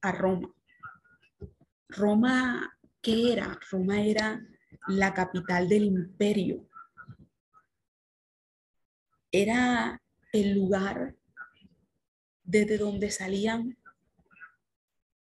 a 0.00 0.12
Roma. 0.12 0.52
Roma, 1.88 2.76
¿qué 3.00 3.32
era? 3.32 3.58
Roma 3.70 4.00
era 4.00 4.40
la 4.88 5.14
capital 5.14 5.68
del 5.68 5.84
imperio. 5.84 6.68
Era 9.30 10.00
el 10.32 10.54
lugar 10.54 11.14
desde 12.46 12.78
donde 12.78 13.10
salían 13.10 13.76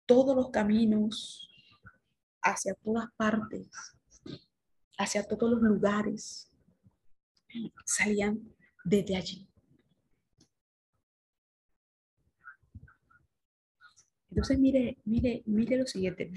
todos 0.05 0.35
los 0.35 0.49
caminos 0.49 1.49
hacia 2.41 2.73
todas 2.73 3.05
partes, 3.15 3.69
hacia 4.97 5.23
todos 5.23 5.51
los 5.51 5.61
lugares, 5.61 6.51
salían 7.85 8.39
desde 8.83 9.15
allí. 9.15 9.47
Entonces, 14.29 14.57
mire, 14.57 14.97
mire, 15.05 15.43
mire 15.45 15.77
lo 15.77 15.85
siguiente. 15.85 16.31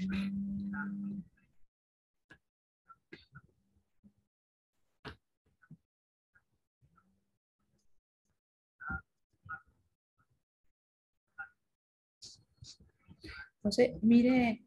Entonces, 13.57 14.01
mire, 14.01 14.63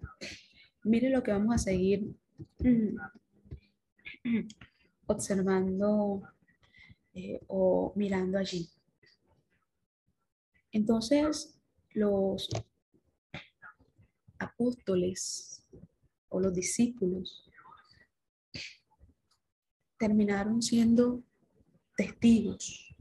mire 0.85 1.11
lo 1.11 1.23
que 1.23 1.33
vamos 1.33 1.55
a 1.55 1.59
seguir 1.59 2.15
observando 5.07 6.23
eh, 7.15 7.41
o 7.49 7.93
mirando 7.97 8.39
allí. 8.39 8.69
Entonces, 10.73 11.59
los 11.91 12.49
apóstoles 14.39 15.67
o 16.29 16.41
los 16.41 16.55
discípulos 16.55 17.51
terminaron 19.99 20.63
siendo 20.63 21.23
testigos 21.97 22.97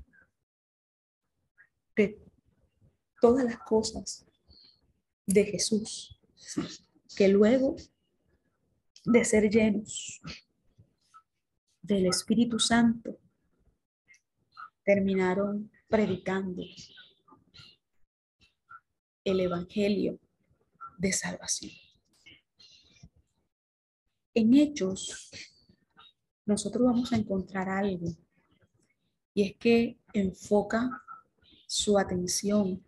de 1.95 2.21
todas 3.21 3.45
las 3.45 3.57
cosas 3.59 4.28
de 5.29 5.45
Jesús, 5.45 6.19
que 7.15 7.27
luego 7.27 7.75
de 9.05 9.23
ser 9.23 9.47
llenos 9.47 10.19
del 11.83 12.07
Espíritu 12.07 12.57
Santo, 12.57 13.19
terminaron 14.83 15.71
predicando 15.87 16.63
el 19.23 19.39
Evangelio 19.39 20.19
de 20.97 21.13
salvación. 21.13 21.73
En 24.33 24.53
Hechos, 24.55 25.29
nosotros 26.45 26.85
vamos 26.85 27.13
a 27.13 27.17
encontrar 27.17 27.69
algo, 27.69 28.07
y 29.35 29.43
es 29.43 29.57
que 29.57 29.99
enfoca 30.11 31.03
su 31.67 31.99
atención 31.99 32.83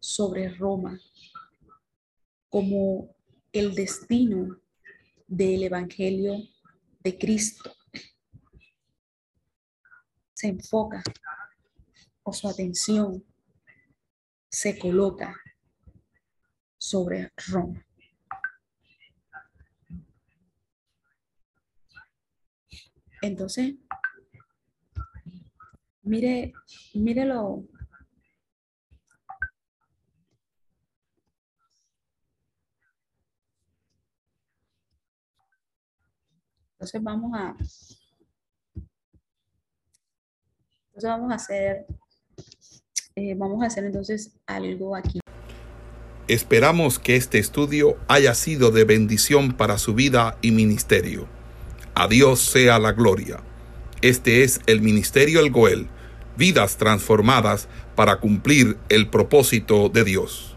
sobre 0.00 0.48
Roma 0.54 0.98
como 2.54 3.12
el 3.50 3.74
destino 3.74 4.60
del 5.26 5.64
Evangelio 5.64 6.36
de 7.00 7.18
Cristo. 7.18 7.74
Se 10.32 10.46
enfoca 10.46 11.02
o 12.22 12.32
su 12.32 12.46
atención 12.48 13.24
se 14.48 14.78
coloca 14.78 15.36
sobre 16.78 17.32
Roma. 17.48 17.84
Entonces, 23.20 23.74
mire, 26.02 26.52
mírelo 26.94 27.66
Entonces 36.84 37.02
vamos 37.02 37.32
a, 37.32 37.56
entonces 40.88 41.10
vamos 41.10 41.32
a 41.32 41.34
hacer, 41.36 41.86
eh, 43.16 43.34
vamos 43.34 43.62
a 43.62 43.68
hacer 43.68 43.84
entonces 43.84 44.36
algo 44.44 44.94
aquí. 44.94 45.20
Esperamos 46.28 46.98
que 46.98 47.16
este 47.16 47.38
estudio 47.38 47.96
haya 48.06 48.34
sido 48.34 48.70
de 48.70 48.84
bendición 48.84 49.56
para 49.56 49.78
su 49.78 49.94
vida 49.94 50.36
y 50.42 50.50
ministerio. 50.50 51.26
A 51.94 52.06
Dios 52.06 52.40
sea 52.40 52.78
la 52.78 52.92
gloria. 52.92 53.40
Este 54.02 54.44
es 54.44 54.60
el 54.66 54.82
Ministerio 54.82 55.40
El 55.40 55.50
Goel, 55.50 55.88
vidas 56.36 56.76
transformadas 56.76 57.66
para 57.94 58.20
cumplir 58.20 58.76
el 58.90 59.08
propósito 59.08 59.88
de 59.88 60.04
Dios. 60.04 60.53